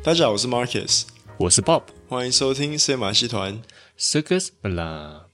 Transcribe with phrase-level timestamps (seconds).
[0.00, 1.02] 大家好，我是 Marcus，
[1.36, 3.60] 我是 Bob，欢迎收听 C 马戏团。
[3.98, 5.24] Circus Bla。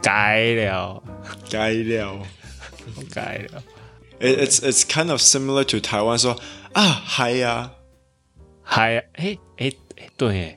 [0.00, 1.02] 改了，
[1.50, 2.22] 改了，
[3.12, 3.62] 改了。
[4.20, 6.40] It, it's it's kind of similar to 台湾说
[6.72, 7.72] 啊嗨呀，
[8.62, 10.56] 嗨，哎哎哎，对，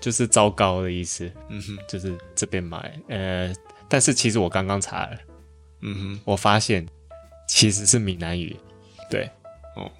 [0.00, 1.30] 就是糟糕的意思。
[1.50, 3.52] 嗯哼，就是这边买，呃，
[3.88, 5.18] 但是其实我刚刚查了，
[5.82, 6.86] 嗯哼，我发现
[7.54, 8.56] 其实是闽南语。
[9.10, 9.28] 对，
[9.76, 9.90] 哦，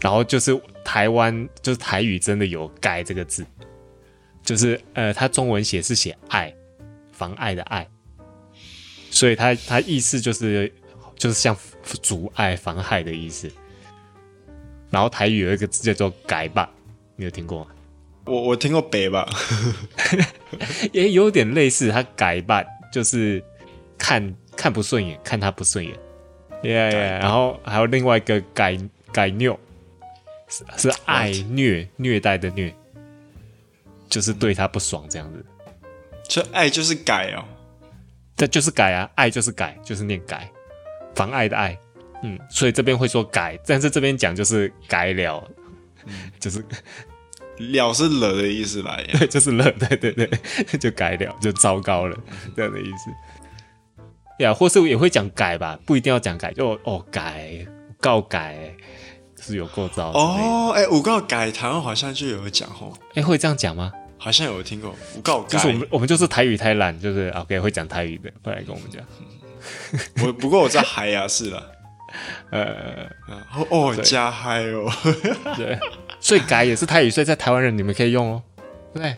[0.00, 3.46] 然后就是台湾，就是台语真的有“改”这个字，
[4.42, 6.52] 就是呃，它中文写是写“爱”，
[7.12, 7.88] 妨碍的“爱”，
[9.10, 10.72] 所以它它意思就是
[11.16, 11.56] 就是像
[12.02, 13.48] 阻碍、妨害的意思。
[14.90, 16.68] 然后台语有一个字叫做“改吧”，
[17.14, 17.70] 你有听过吗？
[18.24, 19.24] 我我听过“北吧”，
[20.92, 21.92] 也有点类似。
[21.92, 23.40] 它“改吧”就是
[23.96, 25.96] 看看不顺眼，看他不顺眼。
[26.62, 28.76] Yeah, yeah，然后还有另外一个改
[29.12, 29.56] 改虐，
[30.48, 32.74] 是是爱虐虐待的虐，
[34.08, 35.44] 就是对他不爽这样子。
[36.28, 37.44] 这爱就是改哦，
[38.36, 40.50] 这就是改啊，爱就是改，就是念改，
[41.14, 41.78] 妨碍的爱。
[42.24, 45.48] 嗯，所以这边会说改，但是这边讲就是改了，
[46.06, 46.64] 嗯、就是
[47.58, 50.28] 了是了的意思吧， 对，就是了，对对对，
[50.80, 52.18] 就改了，就糟糕了
[52.56, 53.10] 这样的意思。
[54.38, 57.66] 呀或是也会讲改吧，不一定要讲改，就哦改
[58.00, 58.56] 告改，
[59.40, 60.72] 是有过招哦。
[60.74, 62.92] 哎，我告改，台湾好像就有讲哦。
[63.14, 63.92] 哎，会这样讲吗？
[64.16, 64.94] 好像有听过。
[65.16, 69.02] 五告改，就是我们我们就是台语太烂，就是 OK 会讲台语的，会来跟我们讲。
[70.26, 71.72] 我不过我在嗨呀，是了。
[72.50, 73.10] 呃，
[73.70, 74.90] 哦加嗨哦，
[75.58, 75.78] 对，
[76.20, 78.42] 所以改也是台语，所以在台湾人你们可以用哦，
[78.94, 79.14] 对，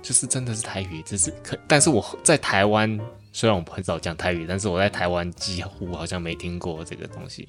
[0.00, 3.00] 就是真的是台语，只是可，但是我在台湾。
[3.32, 7.48] 虽然我很少讲台语，但是我在台湾几乎好像没听过这个东西。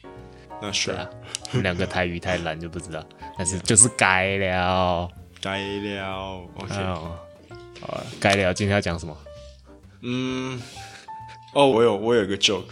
[0.62, 1.10] 那是啊，
[1.50, 3.04] 我们两个台语太烂就不知道。
[3.38, 5.10] 但是 就是改了，
[5.42, 6.44] 改了。
[6.56, 6.74] OK，
[7.82, 8.54] 好了，改了。
[8.54, 9.18] 今天要讲什么？
[10.02, 10.62] 嗯，
[11.54, 12.66] 哦，我有我有一个 joke。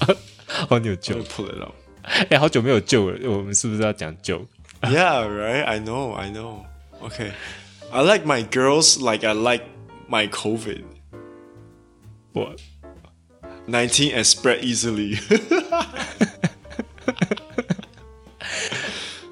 [0.70, 1.74] 哦，你有 joke pull it up。
[2.30, 5.64] 哎，好久没有 joke 了，我们是不是要讲 joke？Yeah, right.
[5.64, 6.64] I know, I know.
[7.00, 7.30] OK,
[7.92, 9.64] I like my girls like I like
[10.08, 10.82] my COVID.
[12.33, 12.61] What?
[13.67, 15.19] Nineteen and spread easily.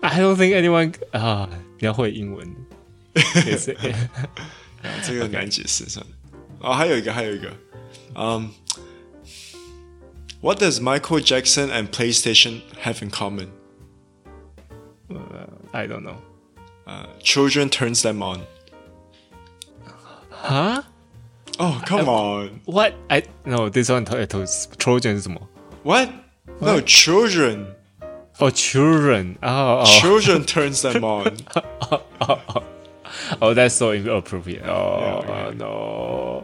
[0.01, 2.55] I don't think anyone 啊，比较会英文。
[5.03, 6.11] 这个难解释算了。
[6.61, 7.51] 哦，还有一个，还有一个。
[8.15, 8.49] Um,
[10.41, 13.49] what does Michael Jackson and PlayStation have in common?
[15.09, 16.17] Uh, I don't know.
[16.85, 18.41] Uh, children turns them on.
[20.29, 20.83] Huh?
[21.59, 22.61] Oh, come on!
[22.65, 22.93] What?
[23.09, 25.47] I no, this one Trojan 是什么？
[25.83, 26.09] What?
[26.59, 27.75] No, children.
[28.39, 29.37] Oh, children.
[29.43, 31.37] Oh, children turns them on.
[33.39, 34.63] Oh, that's so inappropriate.
[34.65, 36.43] Oh, no.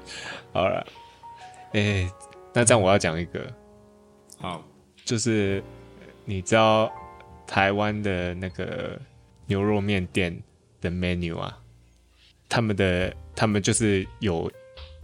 [0.53, 0.85] 好了，
[1.73, 2.11] 哎，
[2.53, 3.41] 那这样我要讲一个。
[4.39, 4.63] 好，
[5.03, 5.63] 就是
[6.25, 6.91] 你知道
[7.47, 8.99] 台湾的那个
[9.47, 10.43] 牛肉面店
[10.79, 11.57] 的 menu 啊，
[12.49, 14.51] 他们的他们就是有。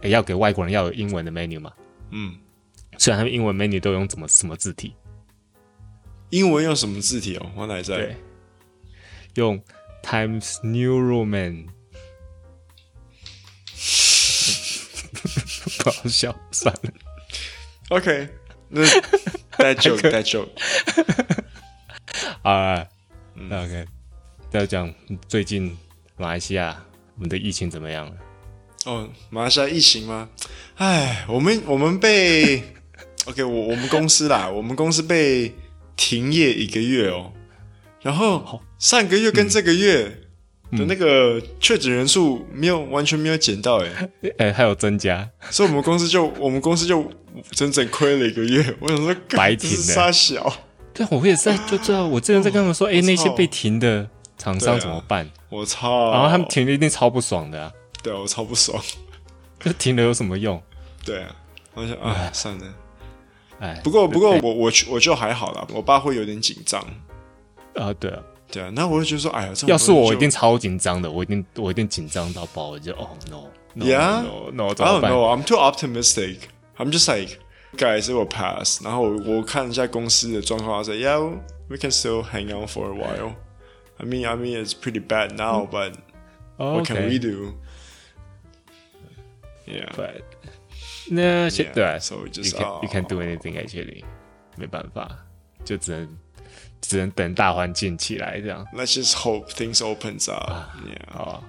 [0.01, 1.71] 也要给外国人要有英文的 menu 嘛？
[2.11, 2.37] 嗯，
[2.97, 4.93] 虽然他们英文 menu 都用怎么什么字体？
[6.29, 7.51] 英文用什么字体哦？
[7.55, 7.97] 我哪在？
[7.97, 8.15] 对，
[9.35, 9.61] 用
[10.03, 11.67] Times New Roman。
[15.83, 16.81] 不好笑，算了。
[17.89, 18.29] OK，
[18.67, 18.81] 那
[19.57, 20.49] that joke that joke。
[22.43, 22.87] 啊，
[23.33, 23.85] 那 OK，
[24.49, 24.93] 再讲
[25.27, 25.75] 最近
[26.17, 26.81] 马来西亚
[27.15, 28.17] 我们的疫情怎么样了？
[28.85, 30.29] 哦，马来西亚疫情吗？
[30.75, 32.63] 哎，我们我们被
[33.25, 35.53] OK，我我们公司啦，我们公司被
[35.95, 37.31] 停业一个月哦。
[38.01, 40.05] 然后上个月跟这个月
[40.71, 44.09] 的那个确诊人数没有、嗯、完全没有减到哎，
[44.39, 47.11] 哎还有增加，所以我们公司就我们公司就
[47.51, 48.73] 整整亏了一个月。
[48.79, 50.51] 我想说白停的，杀小。
[50.93, 55.29] 对，我也在就知道，我之前在跟他们说，哎、哦，那些被停的厂商怎么办？
[55.49, 56.11] 我操！
[56.11, 57.71] 然后他们停的一定超不爽的啊。
[58.09, 58.81] 对啊，我超不爽。
[59.59, 60.59] 这停了有什么用？
[61.05, 61.35] 对啊，
[61.75, 62.65] 我想啊，算了。
[63.59, 65.67] 哎，不过不过我我我就还好啦。
[65.73, 66.81] 我爸会有点紧张。
[67.75, 68.71] 啊，对啊，对啊。
[68.73, 76.37] 那我就觉得说，哎呀，要是我一定超紧张的，我一定我一定紧张到爆，我就哦 no，yeah，no，no，I don't know，I'm too optimistic。
[76.77, 77.37] I'm just like
[77.77, 78.83] guys it will pass。
[78.83, 83.33] 然后我我看一下公司的状况，我说 yeah，we can still hang on for a while。
[83.97, 85.93] I mean I mean it's pretty bad now，but
[86.57, 87.19] what can we
[89.69, 90.21] do？Yeah, but
[91.11, 94.03] 那些对啊，所以就是 you can't do anything actually，
[94.57, 95.09] 没办法，
[95.63, 96.17] 就只能
[96.81, 98.65] 只能等大环境起来这样。
[98.73, 100.49] Let's just hope things opens up。
[100.49, 101.13] 啊 Yeah.
[101.13, 101.43] 好啊，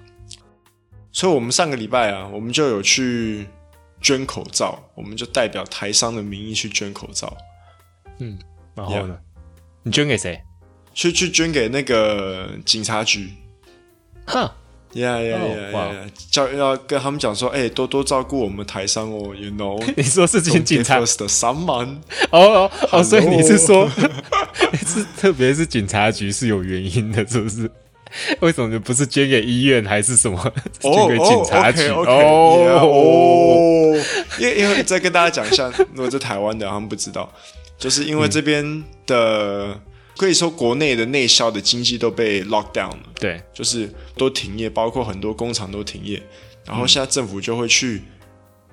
[1.13, 3.47] 所以，我们上个礼拜啊，我们就有去
[4.01, 7.37] 捐口罩，我们就代表台商的名义去捐口罩。
[8.19, 8.39] 嗯，
[8.75, 9.19] 然后呢？
[9.83, 10.41] 你捐给谁？
[10.95, 13.33] 去去捐给那个警察局。
[14.27, 14.51] 哼。
[14.95, 15.93] 呀呀呀呀！
[16.31, 19.81] 叫要跟他们讲说，哎、欸，多多照顾我们台商哦，you know？
[19.97, 21.99] 你说是警警察的 someone？
[22.31, 23.89] 哦哦哦，所以你是说，
[24.85, 27.71] 是特别是警察局是有原因的，是不是？
[28.41, 30.37] 为什么你不是捐给医院还是什么？
[30.81, 33.95] 捐给警察局哦？
[34.41, 37.33] 因为因为再跟大家讲一下，如果在台湾的他们不知道，
[37.79, 39.79] 就是因为这边的。
[40.21, 46.23] 嗯可以说，国内的内销的经济都被 lock down 了，对，就是都停业，包括很多工厂都停业。
[46.67, 48.03] 然后现在政府就会去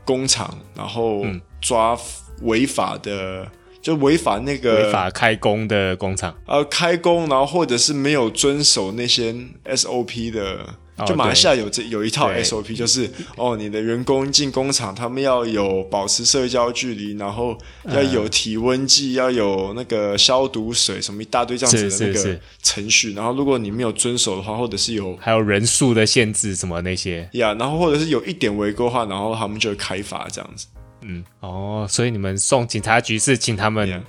[0.04, 1.26] 工厂，然后
[1.62, 1.98] 抓
[2.42, 3.50] 违法的，
[3.82, 9.34] 就违法那个违法开工的工厂，呃，开工，然后或者是没有遵守那些
[9.64, 10.76] SOP 的。
[11.06, 17.56] 就马来西亚有这有一套 SOP，就是哦，你的员工进工厂，他们要有保持社交距离，然后
[17.86, 23.14] 要有体温计，要有那个消毒水，什么一大堆这样子的那个程序。
[23.14, 30.66] 然后如果你没有遵守的话，或者是有还有人数的限制什么那些，呀，然后或者是有一点违规的话，然后他们就会开罚这样子。
[31.02, 34.04] 嗯，哦，所以你们送警察局是请他们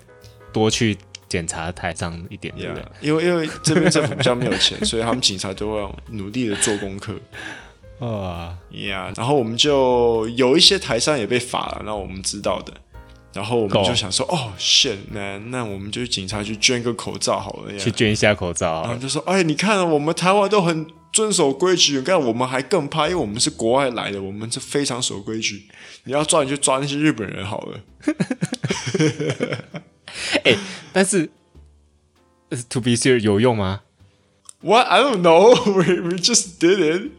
[0.52, 0.96] 多去。
[1.28, 2.84] 检查台上一点，对不对？
[3.00, 7.14] 因为因为这边政府比较没有钱，所以他们警察都要努力的做功课。
[8.00, 12.72] 啊，呀，然后我们就有一些台商也被罚了，那我们知道的。
[13.34, 18.82] 然后我们就想说，哦，shit，那那我们就去警察去捐个口罩好了，去捐一下口罩。
[18.82, 25.64] 然后就说，哎，你看我们台湾都很遵守规矩，你看我们还更怕，因为我们是国外来的，我们是非常守规矩。
[26.04, 27.80] 你要抓你就抓那些日本人好了。
[30.44, 30.58] 哎、欸，
[30.92, 31.30] 但是
[32.68, 33.80] ，to be sure 有用吗
[34.60, 35.54] ？What I don't know.
[35.70, 37.10] We we just did it.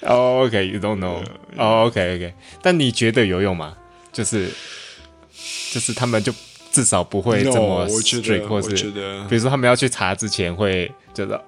[0.00, 1.24] Oh, okay, you don't know.
[1.56, 2.32] Oh, okay, okay.
[2.62, 3.76] 但你觉得有用吗？
[4.12, 4.50] 就是，
[5.72, 6.32] 就是他们就
[6.70, 8.90] 至少不会这么 strict，或是
[9.28, 11.42] 比如说他们要去查之前会觉得，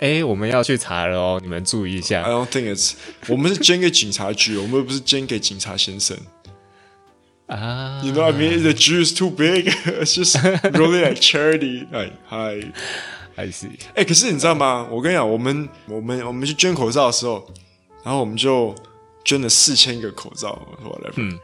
[0.00, 2.22] 哎，我们要去查了哦，你们注意一下。
[2.22, 2.94] I don't think it's.
[3.28, 6.16] 我们是捐给警察局，我们又不是捐给警察先生。
[7.50, 8.62] 啊，You know what I mean?
[8.62, 9.68] The Jew is too big.
[10.00, 10.36] It's just
[10.72, 11.86] really like charity.
[11.90, 12.72] Like, hi,
[13.36, 13.72] I see.
[13.94, 14.86] 哎，可是你知道吗？
[14.90, 17.44] 我跟你讲，我们我们我们去捐口罩的时候，
[18.04, 18.74] 然后我们就
[19.24, 21.12] 捐了四千个口罩，whatever。
[21.16, 21.38] 嗯。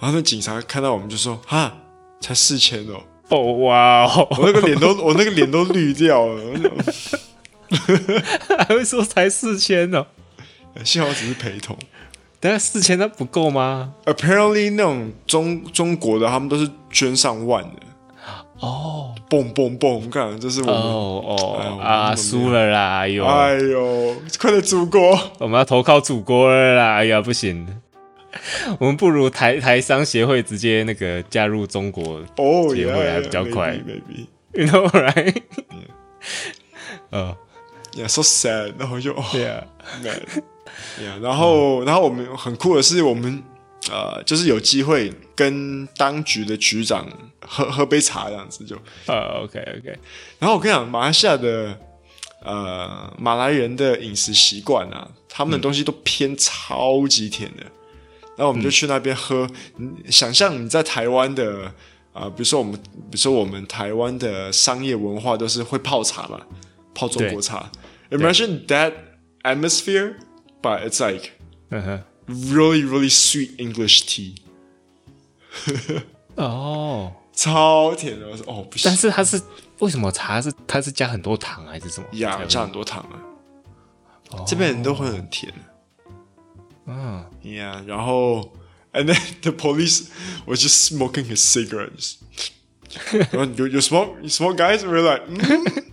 [0.00, 1.76] 然后那警察看到我们就说：“哈，
[2.20, 4.06] 才四千哦。”哦哇！
[4.30, 6.42] 我那个脸都 我那个脸都绿掉了。
[8.58, 10.06] 还会说才四千哦？
[10.84, 11.76] 幸好我只是陪同。
[12.40, 17.70] 但是四千那不够吗？Apparently，那种中中国的他们都是捐上万的。
[18.60, 22.98] 哦，蹦蹦蹦，看这是我们哦哦啊，输了啦！
[22.98, 26.94] 哎呦，哎呦，快点祖国，我们要投靠祖国了啦！
[26.96, 27.66] 哎呀，不行，
[28.78, 33.78] 我们不如台台商协会直接那个加入中国哦协会还比较快。
[33.78, 35.36] Maybe，you know right？
[37.08, 37.34] 呃
[37.94, 40.20] ，Yeah，so sad，然后就，Yeah，man。
[41.00, 43.42] Yeah, 然后，嗯、然后我们很酷的是，我们
[43.90, 47.06] 呃，就是有机会跟当局的局长
[47.40, 49.98] 喝喝杯茶这样子就，呃，OK OK。
[50.38, 51.76] 然后我跟你讲，马来西亚的
[52.44, 57.62] 呃马来人的饮食习惯啊，他们的东西都偏超级甜的。
[57.62, 57.70] 嗯、
[58.36, 59.48] 然后我们就去那边喝，
[59.78, 61.64] 嗯、想象你在台湾的
[62.12, 66.40] 啊、呃，比如说我们，比如说我们台湾的商业文化都是会泡茶嘛，
[66.94, 67.70] 泡中国茶。
[68.10, 68.92] Imagine that
[69.42, 70.14] atmosphere。
[70.61, 71.31] But it's like
[72.27, 74.35] really, really sweet English tea。
[76.35, 78.27] 哦， 超甜的！
[78.27, 78.89] 我说哦，不行。
[78.89, 79.41] 但是它是
[79.79, 82.07] 为什么茶是它是加很多糖还是什么？
[82.13, 83.21] 呀，加很多糖啊。
[84.45, 85.53] 这边人都会很甜。
[86.87, 88.51] 嗯，Yeah，然后，
[88.91, 90.09] and then the police
[90.45, 94.85] was just smoking his cigarettes。You you smoke you smoke guys?
[94.85, 95.27] We're like,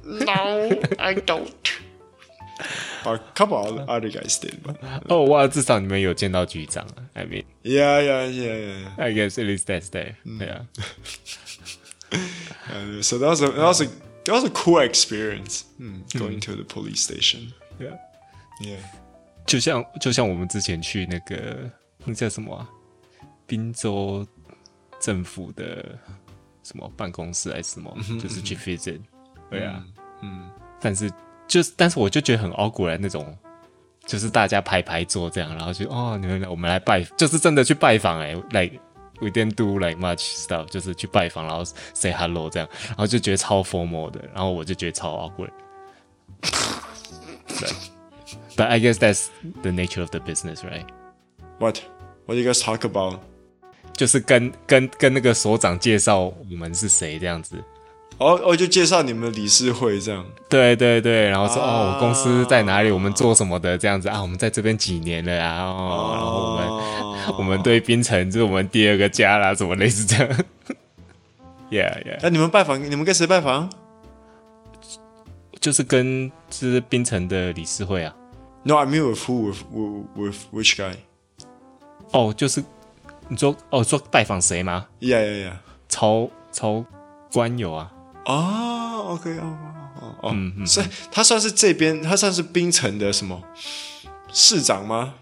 [0.04, 1.48] no, I don't.
[3.06, 4.54] A couple of other guys did.
[5.08, 6.86] 哦，哇， 至少你们有见到局长。
[7.14, 8.94] I mean, yeah, yeah, yeah, yeah.
[8.96, 10.14] I guess at least that's there.
[10.24, 10.66] Yeah.
[13.02, 13.88] So that was a that was a
[14.24, 15.64] that was a cool experience.
[16.16, 17.52] Going to the police station.
[17.80, 17.98] Yeah,
[18.60, 18.78] yeah.
[19.46, 21.68] 就像就像我们之前去那个
[22.04, 22.68] 那叫什么啊？
[23.48, 24.24] 宾州
[25.00, 25.98] 政府的
[26.62, 27.92] 什么办公室还是什么？
[28.22, 29.00] 就是去 visit。
[29.50, 29.84] 对啊，
[30.22, 30.48] 嗯，
[30.80, 31.10] 但是。
[31.47, 33.35] 就是，但是我就觉得很 awkward 那种，
[34.05, 38.69] 就是大家排排坐这样，然后就哦，你们来，我们来拜，就是真的去拜访哎，来
[39.19, 41.63] we didn't do like much stuff，就是去拜访，然后
[41.93, 45.51] say hello 这样，然后就觉得超 formal 的，然后我就觉得超 awkward。
[47.59, 47.69] 对
[48.55, 49.27] ，But I guess that's
[49.63, 50.85] the nature of the business, right?
[51.59, 51.79] What?
[52.25, 53.19] What do you guys talk about?
[53.93, 57.55] 就是跟跟跟那个所长介绍我们是谁这样子。
[58.17, 60.25] 哦哦，就介绍你们的理事会这样。
[60.49, 64.19] 对对对，然后说、啊、哦，我公司在哪里，我们做什么的这样子啊？
[64.21, 65.63] 我们在这边几年了啊？
[65.65, 70.27] 哦，然后我们、啊、我们对槟城就是我们第二个家啦，什么类似这样？
[71.69, 72.17] Yeah yeah。
[72.21, 73.69] 那、啊、你们拜访，你们跟谁拜访？
[75.59, 78.15] 就是跟就是槟城的理事会啊。
[78.63, 79.51] No, I mean with who?
[79.51, 80.95] With with which guy?
[82.11, 82.63] 哦，就是
[83.27, 85.53] 你说哦，说拜访谁吗？Yeah yeah yeah。
[85.89, 86.85] 曹曹
[87.31, 87.91] 官友啊。
[88.27, 89.57] 哦、oh,，OK，哦
[90.01, 93.41] 哦哦，嗯嗯，所以他算是这边，他算是冰城的什么
[94.33, 95.13] 市长吗？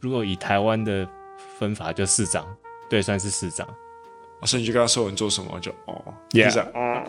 [0.00, 1.06] 如果以台湾的
[1.58, 2.46] 分法，就市长，
[2.88, 3.68] 对，算是市长。
[4.44, 7.04] 所以你就跟他说你做什么，就哦，Yeah，哦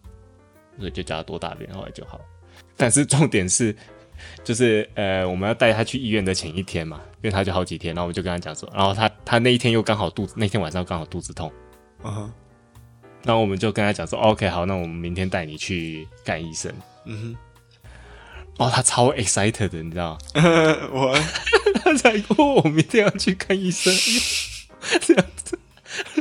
[0.78, 2.20] 所以就叫他多大便，后来就好。
[2.76, 3.74] 但是重点是，
[4.44, 11.50] 就是呃，我们要带他去医院的前一天嘛，因为他就好几天，然后我们就跟他讲说，然后他他那一天又刚好肚子，那天晚上刚好肚子痛，
[12.04, 12.32] 嗯哼，
[13.24, 16.70] 然后我们就跟他讲说，OK，好，那我们明天带你去看医生，
[17.06, 17.51] 嗯哼。
[18.58, 20.42] 哦，他超 excited 的，你知道吗？
[20.92, 21.18] 我
[21.82, 23.92] 他才说我明天要去看医生，
[25.00, 25.58] 这样子。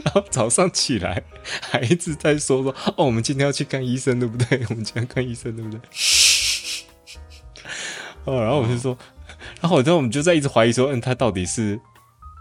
[0.03, 1.23] 然后早上起来
[1.61, 4.61] 还一直在说说哦，我们今天要去看医生，对不对？
[4.69, 5.79] 我们今天看医生，对不对？
[8.25, 8.97] 哦，然后我就说，
[9.61, 11.79] 然后我就我们就在一直怀疑说，嗯，他到底是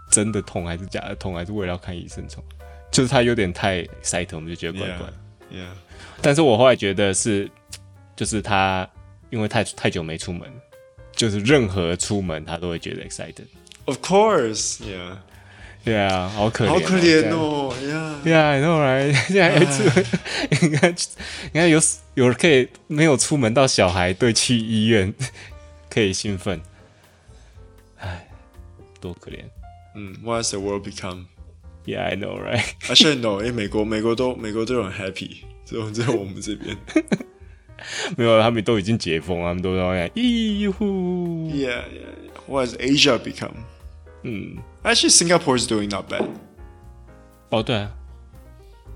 [0.09, 2.43] 真的痛还是假的痛，还是为了要看医生痛？
[2.91, 5.07] 就是他有点太 excited，我们就觉得怪怪。
[5.51, 5.73] Yeah, yeah.
[6.21, 7.49] 但是我后来觉得是，
[8.15, 8.89] 就是他。
[9.31, 10.47] 因为太太久没出门，
[11.15, 13.47] 就是任何出门他都会觉得 excited。
[13.85, 15.17] Of course, yeah,
[15.85, 19.13] yeah，好可怜，好可怜哦，yeah, yeah, I know, right？
[19.27, 20.05] 现在还出门，
[20.61, 21.79] 应该应该有
[22.13, 25.11] 有人可以没有出门到小孩对去医院
[25.89, 26.61] 可以兴奋，
[27.97, 28.27] 哎，
[28.99, 29.39] 多可怜。
[29.95, 31.25] 嗯，What has the world become?
[31.85, 32.63] Yeah, I know, right?
[32.87, 36.77] I should know，因为美国美国都美国都很 happy，只有只有我们这边。
[38.17, 41.49] 没有，他们都已经解封了，他们都在咦呼。
[41.49, 42.11] Yeah, yeah.
[42.47, 43.53] What has Asia become?
[44.23, 46.25] 嗯，Actually, Singapore is doing not bad.
[47.49, 47.91] 哦，对啊，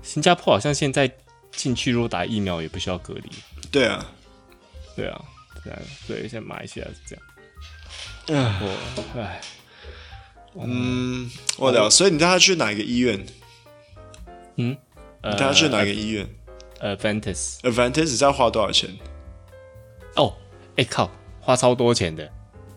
[0.02, 1.10] 新加坡好像现在
[1.52, 3.30] 进去如果打疫苗也不需要隔离。
[3.70, 4.06] 对啊，
[4.94, 5.20] 对啊，
[5.64, 7.24] 对啊，对，像马来西亚是这样。
[8.28, 9.40] 嗯，我，哎，
[10.54, 11.88] 嗯，我聊。
[11.90, 13.26] 所以你带他去哪一个医院？
[14.56, 14.76] 嗯，
[15.22, 16.26] 你带他去哪一个医院
[16.80, 18.90] ？Adventist，Adventist 是要花多少钱？
[20.16, 20.34] 哦，
[20.76, 22.30] 哎靠，花超多钱的。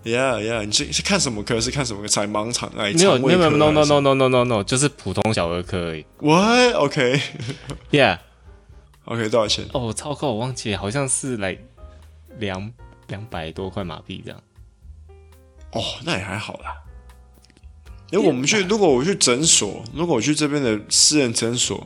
[0.04, 1.60] Yeah, yeah，你是是看什么科？
[1.60, 2.08] 是看什么科？
[2.08, 2.70] 采盲肠？
[2.78, 6.06] 哎，没有，没有，没有，no no no no no no no，就是普通小儿科而已。
[6.20, 6.74] What?
[6.76, 7.22] OK.
[7.92, 8.20] Yeah.
[9.04, 9.66] OK，多少钱？
[9.74, 11.58] 哦，超高，我忘记，好像是来
[12.38, 12.72] 两
[13.08, 14.42] 两百多块马币这样。
[15.74, 16.76] 哦，那也还好啦。
[18.12, 21.86] 如果我们去，如果我去诊所，如果我去这边的私人诊所。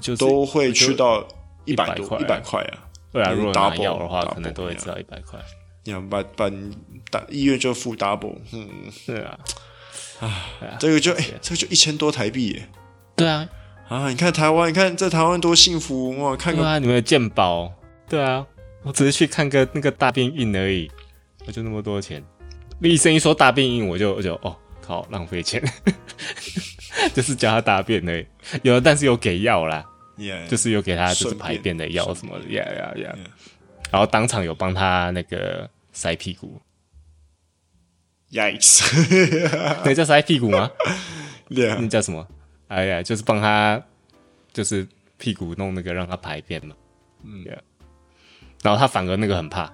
[0.00, 1.26] 就是、都会去到
[1.64, 2.78] 一百多一百块啊，
[3.12, 5.38] 对啊，如果拿药的话，可能都会知道一百块。
[5.84, 6.50] 你要把把
[7.10, 8.68] 打医院就付 double，嗯，
[9.06, 9.38] 对啊，
[10.20, 10.44] 啊，
[10.80, 12.68] 这个就哎、欸，这个就一千多台币耶。
[13.14, 13.48] 对啊，
[13.88, 16.34] 啊，你看台湾，你看在台湾多幸福哇！
[16.36, 17.72] 看看啊，你们的健保，
[18.08, 18.44] 对啊，
[18.82, 20.90] 我只是去看个那个大便印而已，
[21.46, 22.20] 我就那么多钱。
[22.80, 25.62] 医生一说大便印，我就我就哦靠，浪费钱。
[27.14, 28.24] 就是教他大便的，
[28.62, 29.84] 有，但是有给药啦
[30.18, 33.16] ，yeah, 就是有给他就是排便的药什么的，呀呀呀，
[33.90, 36.60] 然后当场有帮他那个塞屁股
[38.32, 38.82] ，Yikes，
[39.84, 40.70] 那叫塞屁股吗.
[41.48, 42.26] 那叫什么？
[42.68, 43.80] 哎呀，就是帮他
[44.52, 44.86] 就是
[45.18, 46.74] 屁股弄那个让他排便嘛，
[47.22, 47.58] 嗯，yeah.
[48.62, 49.72] 然后他反而那个很怕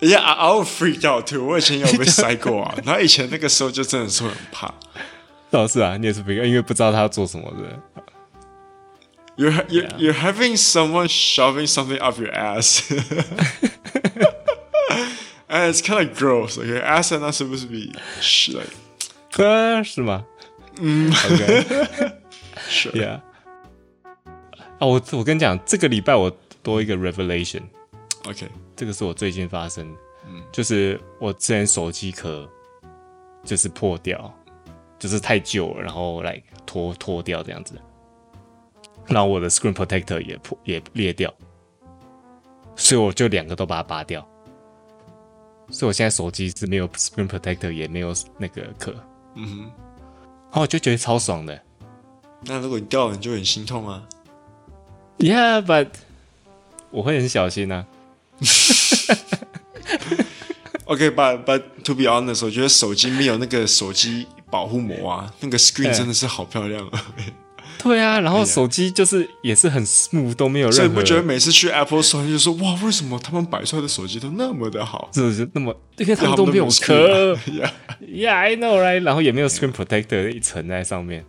[0.00, 1.42] ，Yeah, I, I would freak out too.
[1.46, 4.74] 我以前有被 塞过啊，然后以前那个时候就真的是很怕。
[5.56, 7.80] 倒是啊，你也是 freak out，因为不知道他要做什么的。
[9.36, 12.80] You're you're you're having someone shoving something up your ass,
[15.48, 16.58] and it's kind of gross.
[16.58, 17.92] Okay, ass are not supposed to be
[18.48, 18.70] like.
[19.36, 20.24] 呃，是吗？
[20.80, 23.20] 嗯，OK，Yeah。
[24.78, 27.62] 啊，我我跟你讲，这个礼拜我多一个 revelation。
[28.26, 29.98] OK，这个是我最近发生，的，
[30.50, 32.48] 就是我之前手机壳
[33.44, 34.34] 就是破掉，
[34.98, 37.74] 就是太旧了，然后来脱脱掉这样子。
[39.06, 41.32] 然后我的 screen protector 也破也裂掉，
[42.74, 44.26] 所以我就两个都把它拔掉。
[45.70, 48.94] 所以我现在手机是没有 screen protector，也没有那个壳。
[49.34, 51.60] 嗯哼，然后我就觉得超爽的。
[52.42, 54.02] 那如果你掉了，你就很心痛啊。
[55.18, 55.88] Yeah，but
[56.90, 57.86] 我会很小心啊。
[60.86, 67.04] OK，but but to be honest，我觉得手机没有那个手机保护膜啊，那个 screen 真的是好漂亮啊。
[67.82, 70.76] 对啊，然后手机就是也是很 smooth，都没有任何。
[70.76, 75.10] 所以不觉得每次去 Apple Store 就说哇，为什么他们摆出来的手机都那么的好？
[75.12, 75.76] 是不是那么？
[75.98, 77.36] 因为他们都没有壳。
[78.00, 79.02] Yeah，I know right。
[79.02, 81.24] 然后也没有 screen protector 一层在上面。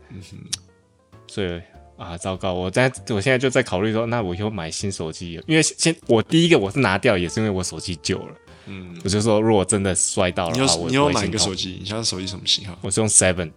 [1.28, 1.62] 所以
[1.98, 2.54] 啊，糟糕！
[2.54, 8.36] 我在我现在就在考虑说，那我以后买新手机，因为先我第一个我是拿掉，也是因为我手机旧了。
[8.68, 9.00] 嗯。
[9.04, 11.78] 我就说，如果真的摔到了，你有你有哪一个手机？
[11.80, 12.78] 你现在手机什么型号？
[12.82, 13.52] 我是用 Seven。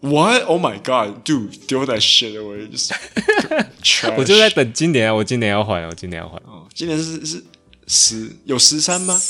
[0.00, 0.44] What?
[0.44, 1.58] Oh my god, dude!
[1.66, 2.70] Throw that shit away.
[2.70, 2.92] Just
[3.82, 4.14] trash.
[4.16, 6.40] 我就在等今年啊，我今年要换，我今年要换。
[6.46, 7.44] 哦，今年是是
[7.88, 9.20] 十有十三吗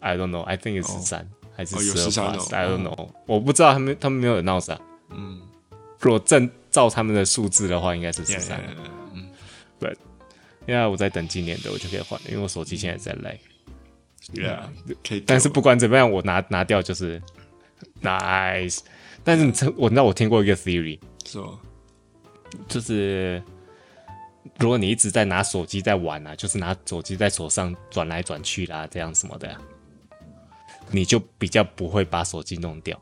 [0.00, 0.42] ？I don't know.
[0.42, 1.26] I think it's 十三
[1.56, 3.08] 还是十二？I don't know.
[3.24, 4.78] 我不知道他们他们没有 announce 啊。
[5.10, 5.40] 嗯，
[5.98, 8.62] 如果正照他们的数字的话，应该是十三。
[9.14, 9.30] 嗯
[9.80, 9.94] ，But
[10.66, 13.38] 因为我在等今年的，我就可以换了，因为我手机现在在 lag。
[14.34, 14.60] Yeah，
[15.06, 15.20] 可以。
[15.20, 17.22] 但是不管怎么样，我拿拿掉就是
[18.02, 18.80] nice。
[19.24, 21.58] 但是你知我知道我听过一个 theory，是吗？
[22.66, 23.42] 就是
[24.58, 29.54] 如果你一直在拿手机在玩啊，就是拿手机在手上转来转去啦，这样什么的，
[30.90, 32.98] 你就比较不会把手机弄掉。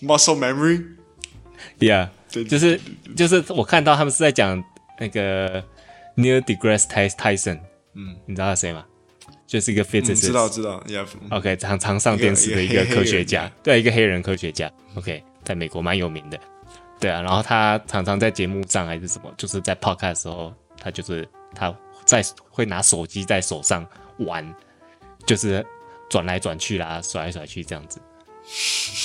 [0.00, 2.80] Muscle memory，yeah，就是
[3.16, 4.62] 就是我看到他们是在讲
[5.00, 5.60] 那个
[6.16, 7.58] Neil deGrasse Tyson，
[7.96, 8.84] 嗯，你知道他谁吗？
[9.46, 10.82] 就是一个 physicist，知道知道
[11.30, 16.38] ，OK，常常上电视的一个科学家，对，一个黑人科学家，OK，在美国蛮有名的，
[17.00, 23.84] 对啊，然后他常常在节目上还是什么，就是在 podcast 的时候，他就是他在会拿手机在手上
[24.18, 24.54] 玩，
[25.24, 25.64] 就是
[26.08, 28.00] 转来转去啦，甩来甩去这样子，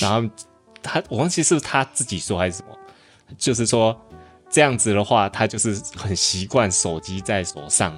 [0.02, 0.28] 然后
[0.84, 2.78] 他我忘记是不是他自己说还是什么，
[3.38, 4.00] 就是说
[4.50, 7.98] 这样子的话，他就是很习惯手机在手上，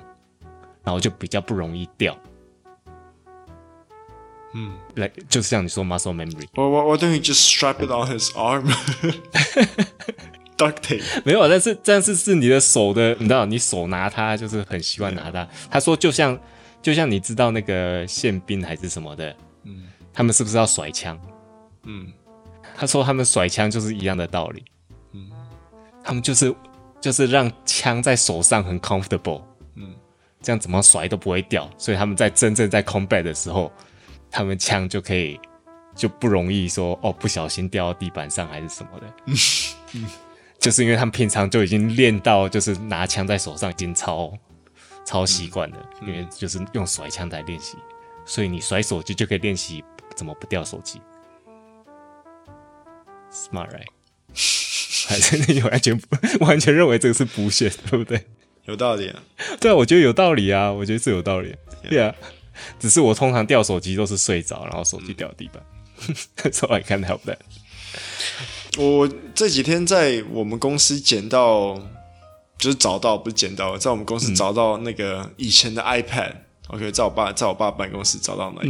[0.83, 2.17] 然后就比较不容易掉。
[4.55, 6.45] 嗯，来，就是像你说 muscle memory。
[6.53, 8.75] 我我我等于 just strap it on his arm，duct
[10.85, 11.01] tape。
[11.25, 15.47] 没有，但是但是是你的手的，你知道，你手拿它就是很习惯拿它。
[15.71, 16.39] 他说就像
[16.83, 21.19] 就像你知道那个宪兵还是什么的，嗯，他们是不是要甩枪？
[21.85, 22.13] 嗯，
[22.75, 24.63] 他说他们甩枪就是一样的道理。
[25.13, 25.31] 嗯，
[26.03, 26.53] 他们就是
[27.01, 29.47] 就是让枪在手上很 comfortable，嗯，
[30.43, 33.71] 这样怎么甩都不会掉，所以他们在真正在 combat 的时候。
[34.35, 35.39] 他们枪就可以
[35.95, 39.13] 就不容易说哦，不小心掉到地板上还是什么的，
[40.57, 44.33] 就是因为他们平常就已经练到，就是拿枪在手上已经超
[45.05, 47.77] 超习惯了，因为就是用甩枪来练习，
[48.25, 50.99] 所以你甩手机就可以练习怎么不掉手机。
[53.31, 53.85] Smart right？
[55.07, 56.01] 还是你完全
[56.39, 58.25] 完全认为这个是补血，对不对？
[58.65, 59.23] 有道理啊，
[59.59, 61.55] 对啊，我觉得有道理啊，我觉得是有道理，
[61.89, 62.13] 对啊。
[62.79, 65.61] 只是我通常掉手机都是睡着，然后手机掉地板。
[66.07, 67.39] 嗯、So I can't help that。
[68.77, 71.75] 我这几天在我们公司捡到，
[72.59, 76.37] 就是找到不是捡到，在我们公司找到那个以前的 iPad、嗯。
[76.67, 78.61] OK，在我爸在我爸办公室找到那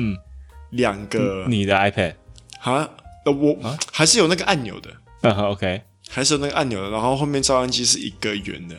[0.72, 2.16] 两、嗯、个你的 iPad
[2.62, 2.90] 啊？
[3.26, 4.90] 我啊还是有那个按钮的。
[5.22, 6.90] 嗯，OK，还是有那个按钮的。
[6.90, 8.76] 然后后面照相机是一个圆的。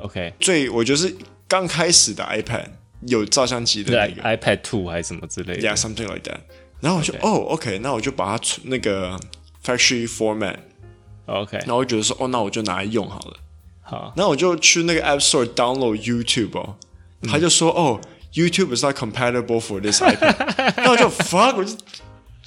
[0.00, 1.14] OK，最我觉得是
[1.46, 2.66] 刚开始的 iPad。
[3.06, 6.38] 有照相机的那个 iPad Two 还是什么之类的，Yeah something like that。
[6.80, 9.20] 然后我就哦 OK，那我就把它存那个
[9.62, 11.58] Factory Format，OK。
[11.58, 13.36] 然后我觉得说哦，那我就拿来用好了。
[13.82, 16.76] 好，那我就去那个 App Store download YouTube 哦。
[17.28, 18.00] 他就说哦
[18.32, 20.72] ，YouTube is not compatible for this iPad。
[20.78, 21.76] 那我就 fuck，我就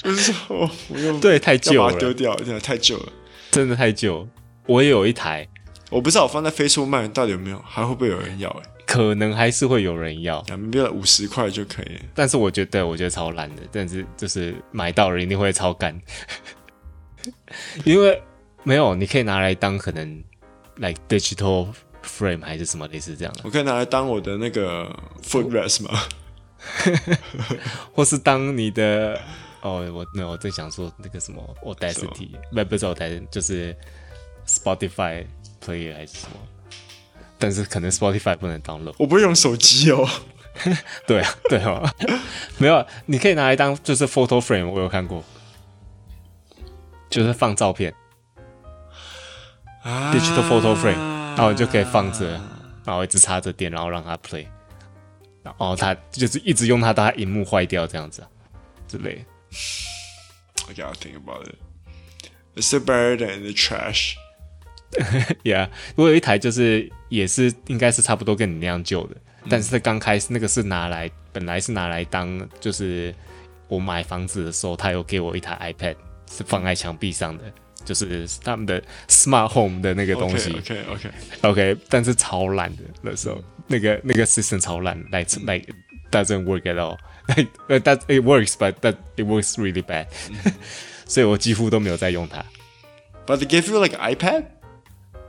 [0.02, 3.14] 就是说我用对太旧了，把它丢掉，真的太旧了，
[3.52, 4.28] 真的太旧。
[4.66, 5.48] 我也有一台，
[5.89, 8.50] 我不知道我放在 Facebook 卖到底有没有，还会不会有人要？
[8.50, 8.69] 哎。
[8.86, 12.00] 可能还是会有人要，两边五十块就可以。
[12.15, 13.62] 但是我觉得，我觉得超烂的。
[13.71, 16.00] 但是就是买到了一定会超干，
[17.84, 18.21] 因为
[18.63, 20.23] 没有，你可以拿来当可能
[20.78, 21.67] ，like digital
[22.02, 23.41] frame 还是什么类似这样的。
[23.43, 24.89] 我可以拿来当我的那个
[25.21, 26.00] footrest 吗？
[27.93, 29.19] 或是当你的
[29.62, 33.76] 哦，我没有，我正想说那个什么 Audacity，不不是 Audacity，就是
[34.47, 35.26] Spotify
[35.67, 36.38] player 还是什么。
[37.38, 40.08] 但是可能 Spotify 不能 download，我不会用手机哦。
[41.06, 41.93] 对啊，对啊，
[42.58, 45.23] 没有，你可以拿来当就是 photo frame，我有看过，
[47.12, 47.93] 就是放照片、
[49.84, 52.41] 啊、，digital photo frame，然后你就可以放着，
[52.84, 54.47] 然后一直插着电，然后让它 play，
[55.43, 58.27] 然后它就是一直用它，到它荧幕坏掉这样子啊
[58.88, 59.21] 之类的。
[60.67, 61.56] I gotta think about it.
[62.56, 64.15] It's still better than the trash.
[65.43, 73.13] Yeah，我有一台就是也是应该是差不多跟你那样旧的，嗯、但是它刚开始那个是拿来本来是拿来当就是
[73.67, 75.95] 我买房子的时候，他有给我一台 iPad
[76.32, 77.43] 是放在墙壁上的，
[77.84, 80.52] 就是他们的 Smart Home 的那个东西。
[80.52, 81.10] OK OK
[81.41, 85.67] OK，但是超烂的那时候，那个那个 system 超烂，like like
[86.10, 86.97] doesn't work at all。
[87.67, 90.08] That it works, but that it works really bad。
[91.06, 92.45] 所以我几乎都没有在用它。
[93.26, 94.45] But they gave you like iPad?